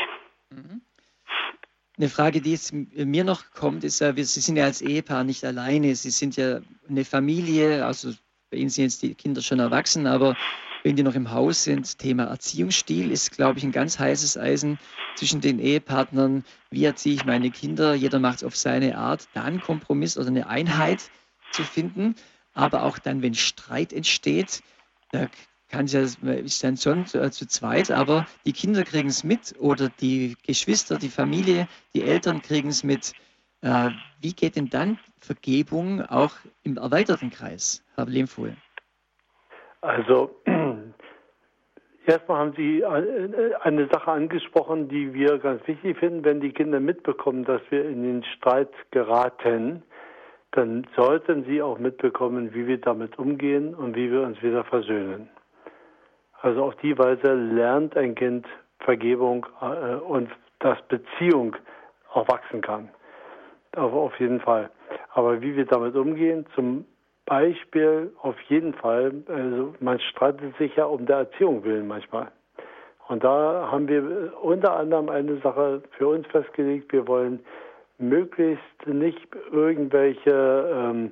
[0.50, 0.82] Mhm.
[1.98, 5.96] Eine Frage, die jetzt mir noch kommt, ist, Sie sind ja als Ehepaar nicht alleine.
[5.96, 8.10] Sie sind ja eine Familie, also
[8.50, 10.36] bei Ihnen sind jetzt die Kinder schon erwachsen, aber
[10.86, 14.78] wenn die noch im Haus sind, Thema Erziehungsstil ist, glaube ich, ein ganz heißes Eisen
[15.16, 16.44] zwischen den Ehepartnern.
[16.70, 17.96] Wie erziehe ich meine Kinder?
[17.96, 19.28] Jeder macht es auf seine Art.
[19.34, 21.10] Da einen Kompromiss oder eine Einheit
[21.50, 22.14] zu finden.
[22.54, 24.62] Aber auch dann, wenn Streit entsteht,
[25.12, 25.28] da
[25.70, 29.90] kann ja, ist dann schon äh, zu zweit, aber die Kinder kriegen es mit oder
[29.90, 33.14] die Geschwister, die Familie, die Eltern kriegen es mit.
[33.62, 33.90] Äh,
[34.22, 38.56] wie geht denn dann Vergebung auch im erweiterten Kreis, Herr Lehmfuhl?
[39.86, 40.36] Also
[42.08, 46.24] erstmal haben Sie eine Sache angesprochen, die wir ganz wichtig finden.
[46.24, 49.84] Wenn die Kinder mitbekommen, dass wir in den Streit geraten,
[50.52, 55.30] dann sollten sie auch mitbekommen, wie wir damit umgehen und wie wir uns wieder versöhnen.
[56.42, 58.48] Also auf die Weise lernt ein Kind
[58.80, 60.30] Vergebung äh, und
[60.60, 61.56] dass Beziehung
[62.14, 62.90] auch wachsen kann.
[63.76, 64.70] Auf jeden Fall.
[65.14, 66.86] Aber wie wir damit umgehen, zum
[67.26, 72.32] Beispiel auf jeden Fall, also man streitet sich ja um der Erziehung willen manchmal.
[73.08, 77.40] Und da haben wir unter anderem eine Sache für uns festgelegt, wir wollen
[77.98, 81.12] möglichst nicht irgendwelche ähm,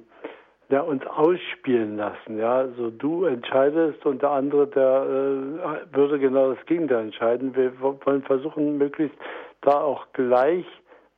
[0.69, 2.39] ja, uns ausspielen lassen.
[2.39, 7.55] Ja, also du entscheidest und der andere, der äh, würde genau das Gegenteil entscheiden.
[7.55, 9.17] Wir wollen versuchen, möglichst
[9.61, 10.65] da auch gleich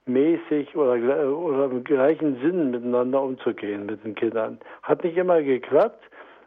[0.05, 0.95] mäßig oder,
[1.29, 4.59] oder im gleichen Sinn miteinander umzugehen mit den Kindern.
[4.83, 6.03] Hat nicht immer geklappt,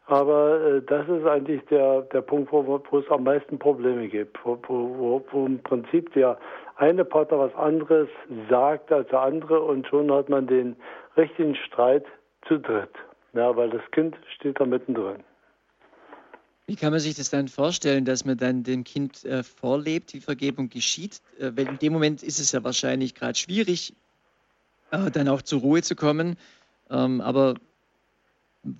[0.06, 4.38] aber äh, das ist eigentlich der, der Punkt, wo, wo es am meisten Probleme gibt,
[4.44, 6.38] wo, wo, wo im Prinzip der
[6.76, 8.08] eine Partner was anderes
[8.48, 10.76] sagt als der andere und schon hat man den
[11.16, 12.04] richtigen Streit
[12.46, 12.94] zu dritt.
[13.34, 15.22] Ja, weil das Kind steht da mittendrin.
[16.68, 20.20] Wie kann man sich das dann vorstellen, dass man dann dem Kind äh, vorlebt, wie
[20.20, 21.22] Vergebung geschieht?
[21.38, 23.94] Äh, weil in dem Moment ist es ja wahrscheinlich gerade schwierig,
[24.90, 26.36] äh, dann auch zur Ruhe zu kommen.
[26.90, 27.54] Ähm, aber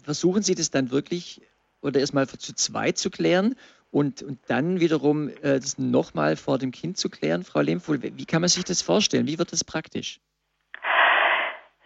[0.03, 1.41] versuchen Sie das dann wirklich
[1.81, 3.55] oder erstmal zu zweit zu klären
[3.91, 8.03] und, und dann wiederum äh, das nochmal vor dem Kind zu klären, Frau Lehmfuhl?
[8.03, 9.27] Wie kann man sich das vorstellen?
[9.27, 10.21] Wie wird das praktisch?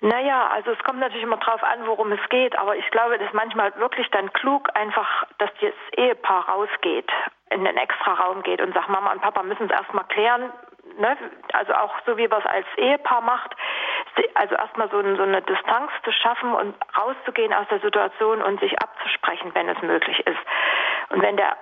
[0.04, 3.28] Naja, also es kommt natürlich immer drauf an, worum es geht, aber ich glaube, das
[3.28, 7.08] ist manchmal wirklich dann klug, einfach, dass das Ehepaar rausgeht,
[7.50, 10.52] in den extra Raum geht und sagt, Mama und Papa müssen es erstmal klären,
[10.98, 11.16] ne?
[11.52, 13.54] also auch so wie man es als Ehepaar macht,
[14.34, 18.76] also erstmal so, so eine Distanz zu schaffen und rauszugehen aus der Situation und sich
[18.82, 20.40] abzusprechen, wenn es möglich ist.
[21.10, 21.56] Und wenn der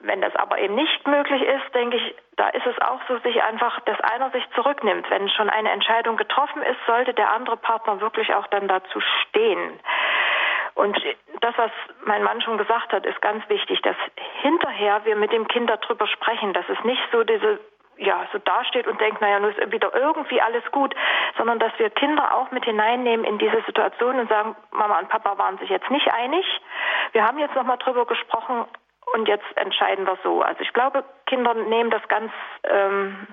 [0.00, 3.42] wenn das aber eben nicht möglich ist, denke ich, da ist es auch so, sich
[3.42, 5.08] einfach, dass einer sich zurücknimmt.
[5.10, 9.78] Wenn schon eine Entscheidung getroffen ist, sollte der andere Partner wirklich auch dann dazu stehen.
[10.74, 10.98] Und
[11.40, 11.70] das, was
[12.04, 13.96] mein Mann schon gesagt hat, ist ganz wichtig, dass
[14.40, 17.58] hinterher wir mit dem Kind darüber sprechen, dass es nicht so diese
[17.98, 20.94] ja, so dasteht und denkt, naja, nun ist wieder irgendwie alles gut,
[21.36, 25.36] sondern dass wir Kinder auch mit hineinnehmen in diese Situation und sagen, Mama und Papa
[25.36, 26.46] waren sich jetzt nicht einig.
[27.12, 28.64] Wir haben jetzt nochmal drüber gesprochen,
[29.14, 30.42] und jetzt entscheiden wir so.
[30.42, 32.32] Also ich glaube, Kinder nehmen das ganz
[32.64, 33.26] ähm,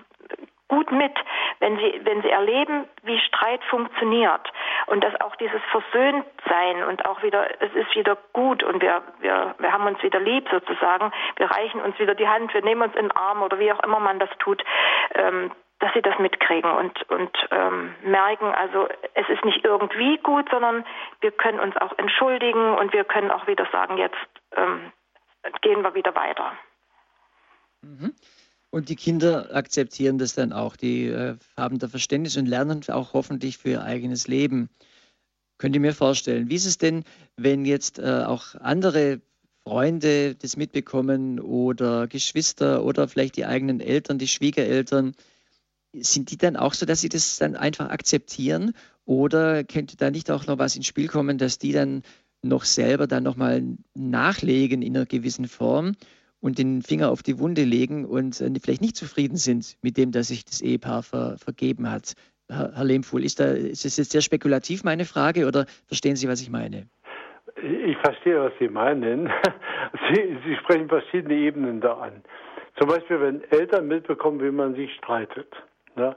[0.68, 1.14] gut mit,
[1.60, 4.52] wenn sie, wenn sie erleben, wie Streit funktioniert.
[4.88, 9.56] und dass auch dieses Versöhntsein und auch wieder, es ist wieder gut und wir, wir,
[9.60, 12.96] wir haben uns wieder lieb sozusagen, wir reichen uns wieder die Hand, wir nehmen uns
[12.96, 14.64] in den Arm oder wie auch immer man das tut,
[15.16, 20.50] ähm, dass sie das mitkriegen und, und ähm, merken, also es ist nicht irgendwie gut,
[20.50, 20.86] sondern
[21.22, 24.18] wir können uns auch entschuldigen und wir können auch wieder sagen, jetzt
[24.56, 24.92] ähm,
[25.62, 26.54] gehen wir wieder weiter.
[27.82, 28.14] Mhm.
[28.70, 30.76] Und die Kinder akzeptieren das dann auch.
[30.76, 34.70] Die äh, haben da Verständnis und lernen auch hoffentlich für ihr eigenes Leben.
[35.58, 37.04] Könnt ihr mir vorstellen, wie ist es denn,
[37.38, 39.22] wenn jetzt äh, auch andere
[39.64, 45.14] Freunde das mitbekommen oder Geschwister oder vielleicht die eigenen Eltern, die Schwiegereltern,
[45.94, 48.74] sind die dann auch so, dass sie das dann einfach akzeptieren?
[49.06, 52.04] Oder könnte da nicht auch noch was ins Spiel kommen, dass die dann
[52.48, 55.93] noch selber dann nochmal nachlegen in einer gewissen Form
[56.39, 60.12] und den Finger auf die Wunde legen und äh, vielleicht nicht zufrieden sind mit dem,
[60.12, 62.14] dass sich das Ehepaar ver, vergeben hat?
[62.50, 66.28] Herr, Herr Lehmfuhl, ist, da, ist das jetzt sehr spekulativ meine Frage oder verstehen Sie,
[66.28, 66.88] was ich meine?
[67.62, 69.30] Ich verstehe, was Sie meinen.
[70.14, 72.24] Sie, Sie sprechen verschiedene Ebenen da an.
[72.80, 75.52] Zum Beispiel, wenn Eltern mitbekommen, wie man sich streitet.
[75.95, 76.16] Ne?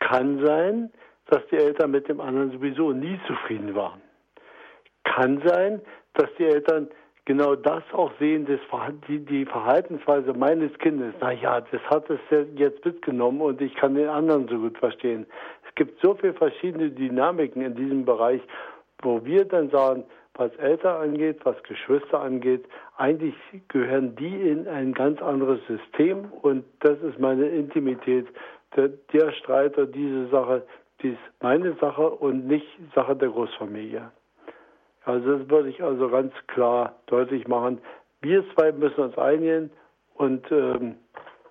[0.00, 0.90] Kann sein,
[1.26, 4.01] dass die Eltern mit dem anderen sowieso nie zufrieden waren.
[5.04, 5.80] Kann sein,
[6.14, 6.88] dass die Eltern
[7.24, 8.60] genau das auch sehen, das,
[9.08, 11.14] die, die Verhaltensweise meines Kindes.
[11.20, 12.20] Naja, das hat es
[12.54, 15.26] jetzt mitgenommen und ich kann den anderen so gut verstehen.
[15.68, 18.42] Es gibt so viele verschiedene Dynamiken in diesem Bereich,
[19.02, 22.64] wo wir dann sagen, was Eltern angeht, was Geschwister angeht,
[22.96, 23.34] eigentlich
[23.68, 28.26] gehören die in ein ganz anderes System und das ist meine Intimität
[28.76, 30.62] der, der Streiter, diese Sache,
[31.02, 34.10] die ist meine Sache und nicht Sache der Großfamilie.
[35.04, 37.78] Also das würde ich also ganz klar deutlich machen.
[38.20, 39.70] Wir zwei müssen uns einigen
[40.14, 40.94] und ähm,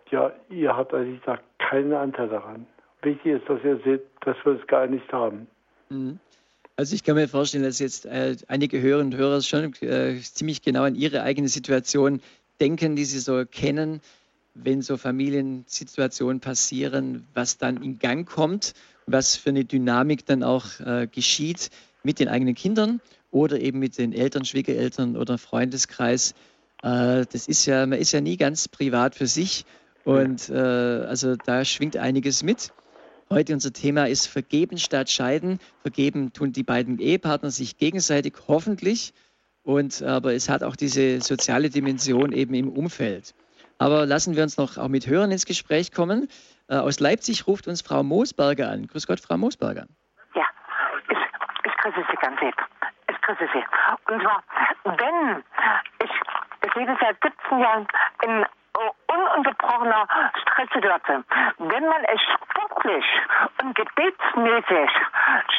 [0.10, 2.66] ja, ihr habt eigentlich da keinen Anteil daran.
[3.02, 5.48] Wichtig ist, dass ihr seht, dass wir es geeinigt haben.
[5.90, 6.20] Mhm.
[6.78, 10.62] Also ich kann mir vorstellen, dass jetzt äh, einige Hörerinnen und Hörer schon äh, ziemlich
[10.62, 12.22] genau an ihre eigene Situation
[12.60, 14.02] denken, die sie so kennen
[14.54, 18.74] wenn so Familiensituationen passieren, was dann in Gang kommt,
[19.08, 21.70] was für eine Dynamik dann auch äh, geschieht
[22.04, 23.02] mit den eigenen Kindern
[23.32, 26.34] oder eben mit den Eltern, Schwiegereltern oder Freundeskreis.
[26.84, 29.66] Äh, das ist ja, man ist ja nie ganz privat für sich
[30.04, 32.72] und äh, also da schwingt einiges mit.
[33.30, 35.60] Heute unser Thema ist Vergeben statt Scheiden.
[35.82, 39.14] Vergeben tun die beiden Ehepartner sich gegenseitig, hoffentlich.
[39.64, 43.34] Und aber es hat auch diese soziale Dimension eben im Umfeld.
[43.78, 46.28] Aber lassen wir uns noch auch mit Hörern ins Gespräch kommen.
[46.68, 48.88] Äh, aus Leipzig ruft uns Frau Moosberger an.
[48.88, 49.88] Grüß Gott, Frau Moosberger.
[50.36, 50.46] Ja,
[51.10, 51.18] ich,
[51.66, 52.71] ich grüße Sie ganz lieb.
[53.32, 53.64] Grüße Sie.
[54.14, 54.44] Und zwar,
[54.84, 55.44] wenn
[56.04, 56.12] ich,
[56.66, 57.88] ich lebe seit 17 Jahren
[58.24, 58.46] in
[59.08, 60.08] ununterbrochener
[60.42, 61.24] Stresssituation.
[61.60, 63.06] Wenn man es sportlich
[63.62, 64.92] und gebetsmäßig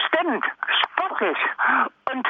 [0.06, 0.44] stimmt,
[0.82, 1.38] sportlich
[2.10, 2.28] und,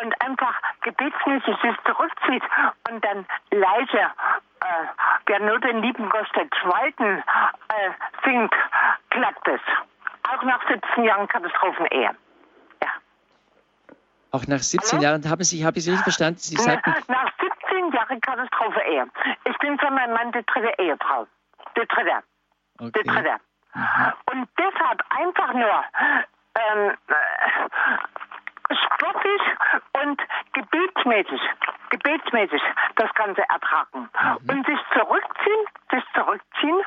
[0.00, 2.42] und einfach gebetsmäßig sich zurückzieht
[2.90, 4.84] und dann leise äh,
[5.28, 7.22] der nur den lieben Gott der Zweiten
[7.68, 7.90] äh,
[8.24, 8.54] singt,
[9.10, 9.60] klappt es.
[10.30, 12.14] Auch nach 17 Jahren Katastrophenehe.
[14.30, 15.02] Auch nach 17 Hallo?
[15.02, 16.38] Jahren haben Sie, habe ich Sie nicht verstanden?
[16.38, 19.06] Sie sagten, nach 17 Jahren Katastrophe-Ehe.
[19.44, 21.26] Ich bin für meinen Mann die dritte Ehefrau.
[21.76, 22.22] Die dritte.
[22.78, 22.90] Okay.
[22.96, 23.36] Die dritte.
[23.74, 24.12] Mhm.
[24.32, 25.84] Und deshalb einfach nur
[26.54, 29.42] ähm, äh, sportlich
[30.02, 30.20] und
[30.52, 31.40] gebetsmäßig,
[31.90, 32.62] gebetsmäßig
[32.96, 34.10] das Ganze ertragen.
[34.20, 34.50] Mhm.
[34.50, 36.80] Und sich zurückziehen, sich zurückziehen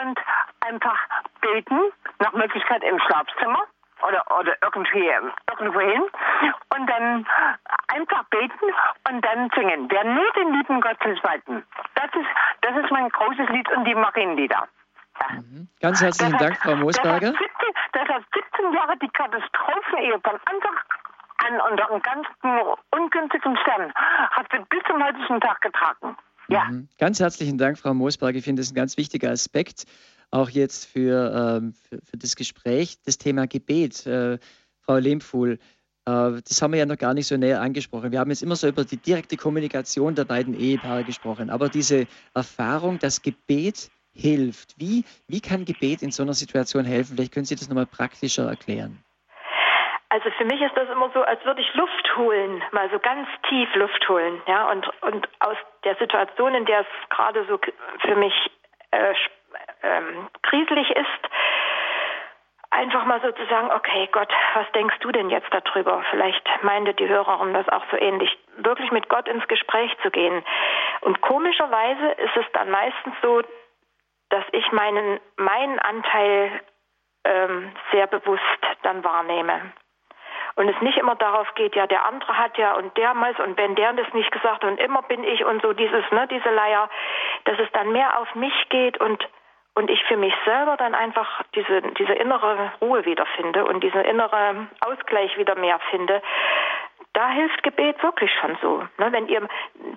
[0.00, 0.18] und
[0.60, 0.98] einfach
[1.40, 1.80] beten,
[2.18, 3.62] nach Möglichkeit im Schlafzimmer
[4.06, 5.10] oder, oder irgendwie
[5.50, 6.02] irgendwo hin
[6.76, 7.26] und dann
[7.88, 8.66] einfach beten
[9.08, 9.88] und dann singen.
[9.90, 11.64] Wer nur den lieben Gott zum Zweiten.
[11.94, 12.28] Das ist,
[12.62, 14.68] das ist mein großes Lied und die Marienlieder.
[15.30, 15.68] Mhm.
[15.80, 17.32] Ganz herzlichen Dank, Frau Moosberger.
[17.92, 20.76] Das hat 17 Jahre die Katastrophenehe von Anfang
[21.44, 22.26] an unter einem ganz
[22.90, 23.92] ungünstigen Stern
[24.30, 26.16] hat sie bis zum heutigen Tag getragen.
[26.48, 26.64] Ja.
[26.64, 26.88] Mhm.
[26.98, 28.38] Ganz herzlichen Dank, Frau Moosberger.
[28.38, 29.86] Ich finde das ein ganz wichtiger Aspekt
[30.32, 34.06] auch jetzt für, ähm, für, für, das Gespräch, das Thema Gebet.
[34.06, 34.38] Äh,
[34.84, 35.58] Frau Lehmpfuhl,
[36.06, 38.10] äh, das haben wir ja noch gar nicht so näher angesprochen.
[38.10, 42.06] Wir haben jetzt immer so über die direkte Kommunikation der beiden Ehepaare gesprochen, aber diese
[42.34, 47.16] Erfahrung, dass Gebet hilft, wie, wie kann Gebet in so einer Situation helfen?
[47.16, 49.02] Vielleicht können Sie das nochmal praktischer erklären.
[50.10, 53.26] Also für mich ist das immer so, als würde ich Luft holen, mal so ganz
[53.48, 57.58] tief Luft holen, ja, und, und aus der Situation, in der es gerade so
[58.00, 58.34] für mich
[58.90, 59.14] äh,
[59.82, 61.28] ähm, kriselig ist,
[62.70, 66.02] einfach mal so zu sagen, okay, Gott, was denkst du denn jetzt darüber?
[66.10, 70.42] Vielleicht meinte die Hörerin das auch so ähnlich, wirklich mit Gott ins Gespräch zu gehen.
[71.02, 73.42] Und komischerweise ist es dann meistens so,
[74.30, 76.60] dass ich meinen, meinen Anteil
[77.24, 78.42] ähm, sehr bewusst
[78.82, 79.72] dann wahrnehme.
[80.54, 83.56] und es nicht immer darauf geht, ja, der andere hat ja und der muss und
[83.56, 86.88] wenn der das nicht gesagt und immer bin ich und so dieses, ne, diese Leier,
[87.44, 89.26] dass es dann mehr auf mich geht und
[89.74, 94.68] und ich für mich selber dann einfach diese, diese innere Ruhe wiederfinde und diesen innere
[94.80, 96.22] Ausgleich wieder mehr finde,
[97.14, 98.78] da hilft Gebet wirklich schon so.
[98.98, 99.12] Ne?
[99.12, 99.46] Wenn ihr,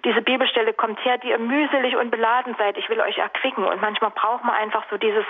[0.03, 3.65] diese Bibelstelle kommt her, die ihr mühselig und beladen seid, ich will euch erquicken.
[3.65, 5.25] Und manchmal braucht man einfach so dieses,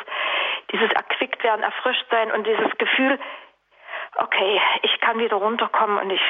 [0.71, 3.19] dieses erquickt werden, erfrischt sein und dieses Gefühl,
[4.17, 6.21] okay, ich kann wieder runterkommen und ich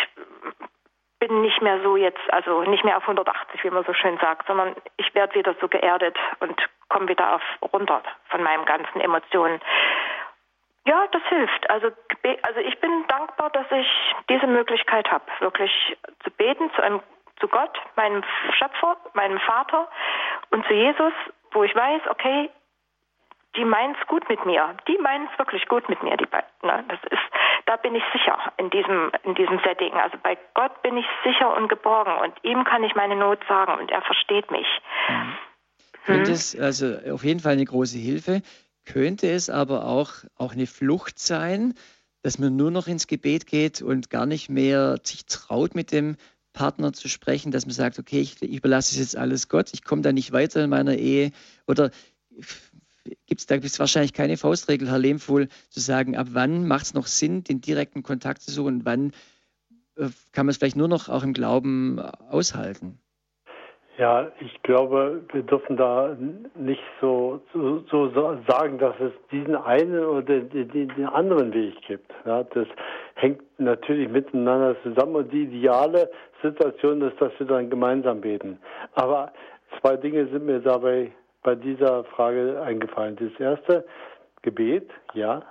[1.20, 4.48] bin nicht mehr so jetzt, also nicht mehr auf 180, wie man so schön sagt,
[4.48, 7.42] sondern ich werde wieder so geerdet und komme wieder auf
[7.74, 9.60] runter von meinen ganzen Emotionen.
[10.86, 11.70] Ja, das hilft.
[11.70, 11.90] Also,
[12.44, 13.88] also ich bin dankbar, dass ich
[14.30, 17.02] diese Möglichkeit habe, wirklich zu beten zu, einem,
[17.40, 19.90] zu Gott, meinem Schöpfer, meinem Vater
[20.52, 21.14] und zu Jesus,
[21.52, 22.52] wo ich weiß, okay,
[23.56, 24.76] die meinen es gut mit mir.
[24.88, 26.18] Die meinen es wirklich gut mit mir.
[26.18, 26.28] Die,
[26.62, 27.22] ne, das ist,
[27.66, 29.94] da bin ich sicher in diesem, in diesem Setting.
[29.94, 33.74] Also bei Gott bin ich sicher und geborgen und ihm kann ich meine Not sagen
[33.80, 34.68] und er versteht mich.
[35.08, 35.38] Mhm.
[36.06, 36.24] Hm.
[36.26, 38.42] Das also auf jeden Fall eine große Hilfe
[38.86, 41.74] könnte es aber auch, auch eine Flucht sein,
[42.22, 46.18] dass man nur noch ins Gebet geht und gar nicht mehr sich traut, mit dem
[46.54, 49.84] Partner zu sprechen, dass man sagt, okay, ich, ich überlasse es jetzt alles Gott, ich
[49.84, 51.32] komme da nicht weiter in meiner Ehe.
[51.68, 51.92] Oder
[53.28, 56.94] gibt es da gibt's wahrscheinlich keine Faustregel, Herr Lehmfuhl, zu sagen, ab wann macht es
[56.94, 59.12] noch Sinn, den direkten Kontakt zu suchen und wann
[59.98, 63.00] äh, kann man es vielleicht nur noch auch im Glauben aushalten?
[63.98, 66.18] Ja, ich glaube, wir dürfen da
[66.56, 72.12] nicht so, so, so sagen, dass es diesen einen oder den, anderen Weg gibt.
[72.26, 72.68] Ja, das
[73.16, 78.60] hängt natürlich miteinander zusammen und die ideale Situation ist, dass wir dann gemeinsam beten.
[78.96, 79.32] Aber
[79.80, 81.12] zwei Dinge sind mir dabei
[81.44, 83.16] bei dieser Frage eingefallen.
[83.16, 83.86] Das erste,
[84.42, 85.42] Gebet, ja,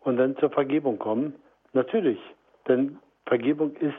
[0.00, 1.34] und dann zur Vergebung kommen.
[1.74, 2.18] Natürlich,
[2.66, 3.94] denn Vergebung ist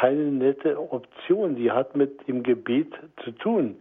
[0.00, 1.56] keine nette Option.
[1.56, 2.92] Die hat mit dem Gebet
[3.22, 3.76] zu tun.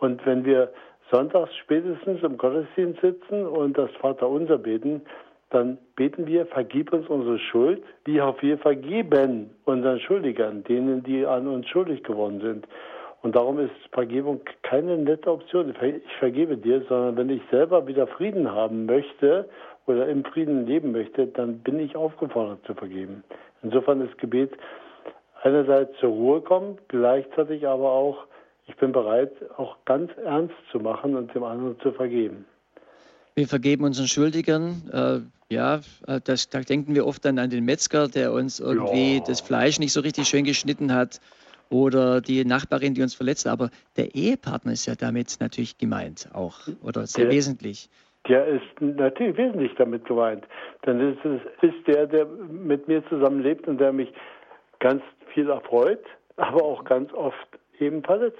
[0.00, 0.72] Und wenn wir
[1.12, 5.02] sonntags spätestens im Gottesdienst sitzen und das Vaterunser beten,
[5.50, 11.24] dann beten wir, vergib uns unsere Schuld, wie auch wir vergeben unseren Schuldigern, denen, die
[11.24, 12.66] an uns schuldig geworden sind.
[13.22, 15.74] Und darum ist Vergebung keine nette Option.
[15.80, 19.48] Ich vergebe dir, sondern wenn ich selber wieder Frieden haben möchte
[19.86, 23.22] oder im Frieden leben möchte, dann bin ich aufgefordert zu vergeben.
[23.62, 24.52] Insofern ist Gebet
[25.42, 28.26] einerseits zur Ruhe kommen, gleichzeitig aber auch,
[28.66, 32.44] ich bin bereit, auch ganz ernst zu machen und dem anderen zu vergeben.
[33.34, 34.82] Wir vergeben unseren Schuldigern.
[34.92, 39.16] Äh, ja, äh, das, da denken wir oft dann an den Metzger, der uns irgendwie
[39.16, 39.24] ja.
[39.26, 41.20] das Fleisch nicht so richtig schön geschnitten hat
[41.70, 43.46] oder die Nachbarin, die uns verletzt.
[43.46, 47.88] Aber der Ehepartner ist ja damit natürlich gemeint auch oder sehr der, wesentlich.
[48.28, 50.44] Der ist natürlich wesentlich damit gemeint.
[50.84, 51.16] Denn es
[51.62, 54.12] ist der, der mit mir zusammenlebt und der mich
[54.80, 55.02] ganz
[55.32, 56.04] viel erfreut,
[56.36, 58.38] aber auch ganz oft eben verletzt.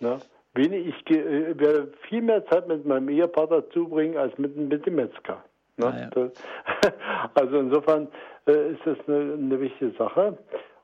[0.00, 0.18] Ne?
[0.54, 4.96] Wenig, ich äh, werde viel mehr Zeit mit meinem Ehepartner zubringen als mit, mit dem
[4.96, 5.44] Metzger.
[5.76, 5.86] Ne?
[5.86, 6.90] Ah, ja.
[7.34, 8.08] also insofern
[8.46, 10.36] äh, ist das eine, eine, wichtige Sache.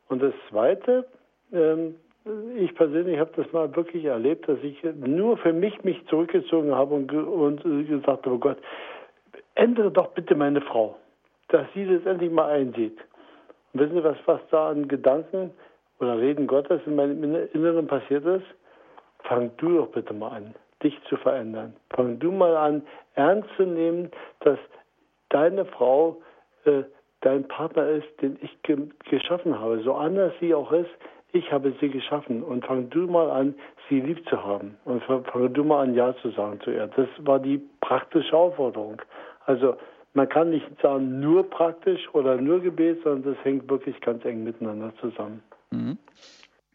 [0.08, 1.06] Und das Zweite,
[1.52, 1.96] ähm,
[2.56, 6.94] ich persönlich habe das mal wirklich erlebt, dass ich nur für mich mich zurückgezogen habe
[6.94, 8.58] und, und äh, gesagt habe, Gott,
[9.54, 10.96] ändere doch bitte meine Frau,
[11.48, 12.98] dass sie das endlich mal einsieht.
[13.74, 15.50] Wissen Sie, was, was da an Gedanken
[15.98, 17.22] oder Reden Gottes in meinem
[17.52, 18.46] Inneren passiert ist?
[19.24, 21.74] Fang du doch bitte mal an, dich zu verändern.
[21.90, 22.82] Fang du mal an,
[23.14, 24.10] ernst zu nehmen,
[24.40, 24.58] dass
[25.30, 26.22] deine Frau
[26.64, 26.84] äh,
[27.22, 28.76] dein Partner ist, den ich ge
[29.10, 29.80] geschaffen habe.
[29.82, 30.90] So anders sie auch ist,
[31.32, 32.42] ich habe sie geschaffen.
[32.42, 33.54] Und fang du mal an,
[33.88, 34.76] sie lieb zu haben.
[34.84, 36.86] Und fang du mal an, Ja zu sagen zu ihr.
[36.86, 39.00] Das war die praktische Aufforderung.
[39.46, 39.76] Also
[40.14, 44.44] man kann nicht sagen, nur praktisch oder nur Gebet, sondern das hängt wirklich ganz eng
[44.44, 45.42] miteinander zusammen.
[45.70, 45.98] Mhm.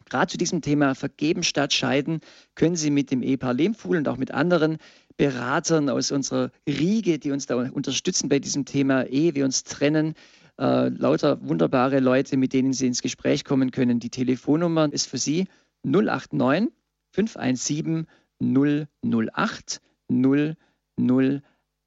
[0.10, 2.20] Gerade zu diesem Thema Vergeben statt Scheiden
[2.56, 4.78] können Sie mit dem Ehepaar Lehmfuhl und auch mit anderen
[5.18, 10.16] Beratern aus unserer Riege, die uns da unterstützen bei diesem Thema Ehe, wir uns trennen,
[10.58, 14.00] äh, lauter wunderbare Leute, mit denen Sie ins Gespräch kommen können.
[14.00, 15.48] Die Telefonnummer ist für Sie
[15.84, 16.74] 089
[17.12, 18.08] 517
[18.42, 21.42] 008 008.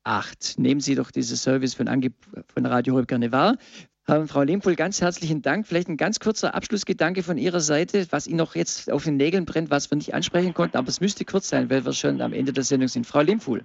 [0.05, 0.59] 8.
[0.59, 2.13] Nehmen Sie doch dieses Service von, Ange
[2.53, 3.57] von Radio Horeb gerne wahr.
[4.05, 5.67] Frau Lehmpohl, ganz herzlichen Dank.
[5.67, 9.47] Vielleicht ein ganz kurzer Abschlussgedanke von Ihrer Seite, was Ihnen noch jetzt auf den Nägeln
[9.47, 12.33] brennt, was wir nicht ansprechen konnten, aber es müsste kurz sein, weil wir schon am
[12.33, 13.07] Ende der Sendung sind.
[13.07, 13.65] Frau Lehmpohl.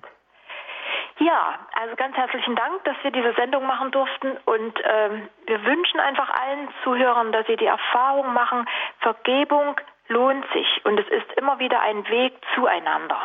[1.20, 6.00] Ja, also ganz herzlichen Dank, dass wir diese Sendung machen durften und ähm, wir wünschen
[6.00, 8.66] einfach allen Zuhörern, dass sie die Erfahrung machen,
[9.00, 9.76] Vergebung
[10.08, 13.20] lohnt sich und es ist immer wieder ein Weg zueinander.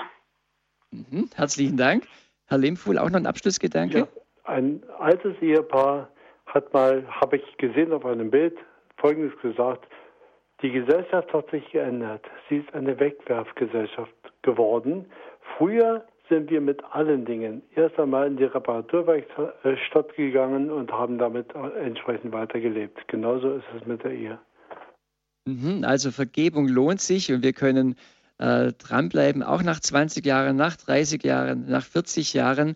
[0.91, 2.05] Mhm, herzlichen Dank.
[2.53, 4.01] Herr Lehmfuhl, auch noch ein Abschlussgedanke?
[4.01, 4.07] Ja,
[4.45, 6.11] ein altes Ehepaar
[6.45, 8.55] hat mal, habe ich gesehen auf einem Bild,
[8.99, 9.89] Folgendes gesagt,
[10.61, 12.23] die Gesellschaft hat sich geändert.
[12.51, 15.07] Sie ist eine Wegwerfgesellschaft geworden.
[15.57, 21.47] Früher sind wir mit allen Dingen erst einmal in die Reparaturwerkstatt gegangen und haben damit
[21.83, 23.09] entsprechend weitergelebt.
[23.09, 24.39] Genauso ist es mit der Ehe.
[25.47, 27.97] Mhm, also Vergebung lohnt sich und wir können
[28.43, 32.75] äh, dranbleiben, auch nach 20 Jahren, nach 30 Jahren, nach 40 Jahren.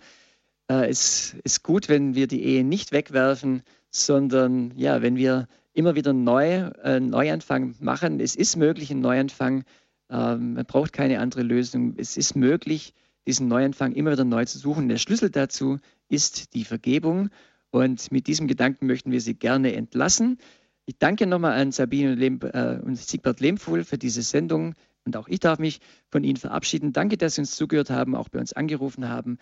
[0.71, 5.97] Äh, es ist gut, wenn wir die Ehe nicht wegwerfen, sondern ja, wenn wir immer
[5.97, 8.21] wieder neu, äh, Neuanfang machen.
[8.21, 9.65] Es ist möglich, ein Neuanfang.
[10.09, 11.95] Ähm, man braucht keine andere Lösung.
[11.97, 12.95] Es ist möglich,
[13.27, 14.89] diesen Neuanfang immer wieder neu zu suchen.
[14.89, 17.31] Der Schlüssel dazu ist die Vergebung.
[17.71, 20.39] Und mit diesem Gedanken möchten wir Sie gerne entlassen.
[20.85, 24.77] Ich danke nochmal an Sabine und, Lehm, äh, und Siegbert Lehmfuhl für diese Sendung.
[25.07, 25.79] Und auch ich darf mich
[26.11, 26.93] von Ihnen verabschieden.
[26.93, 29.39] Danke, dass Sie uns zugehört haben, auch bei uns angerufen haben.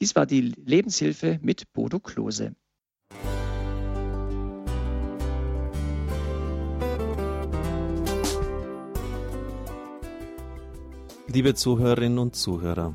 [0.00, 2.54] Dies war die Lebenshilfe mit Bodo Klose.
[11.28, 12.94] Liebe Zuhörerinnen und Zuhörer,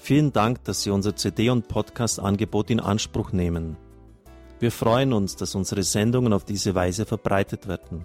[0.00, 3.76] vielen Dank, dass Sie unser CD- und Podcast-Angebot in Anspruch nehmen.
[4.60, 8.04] Wir freuen uns, dass unsere Sendungen auf diese Weise verbreitet werden.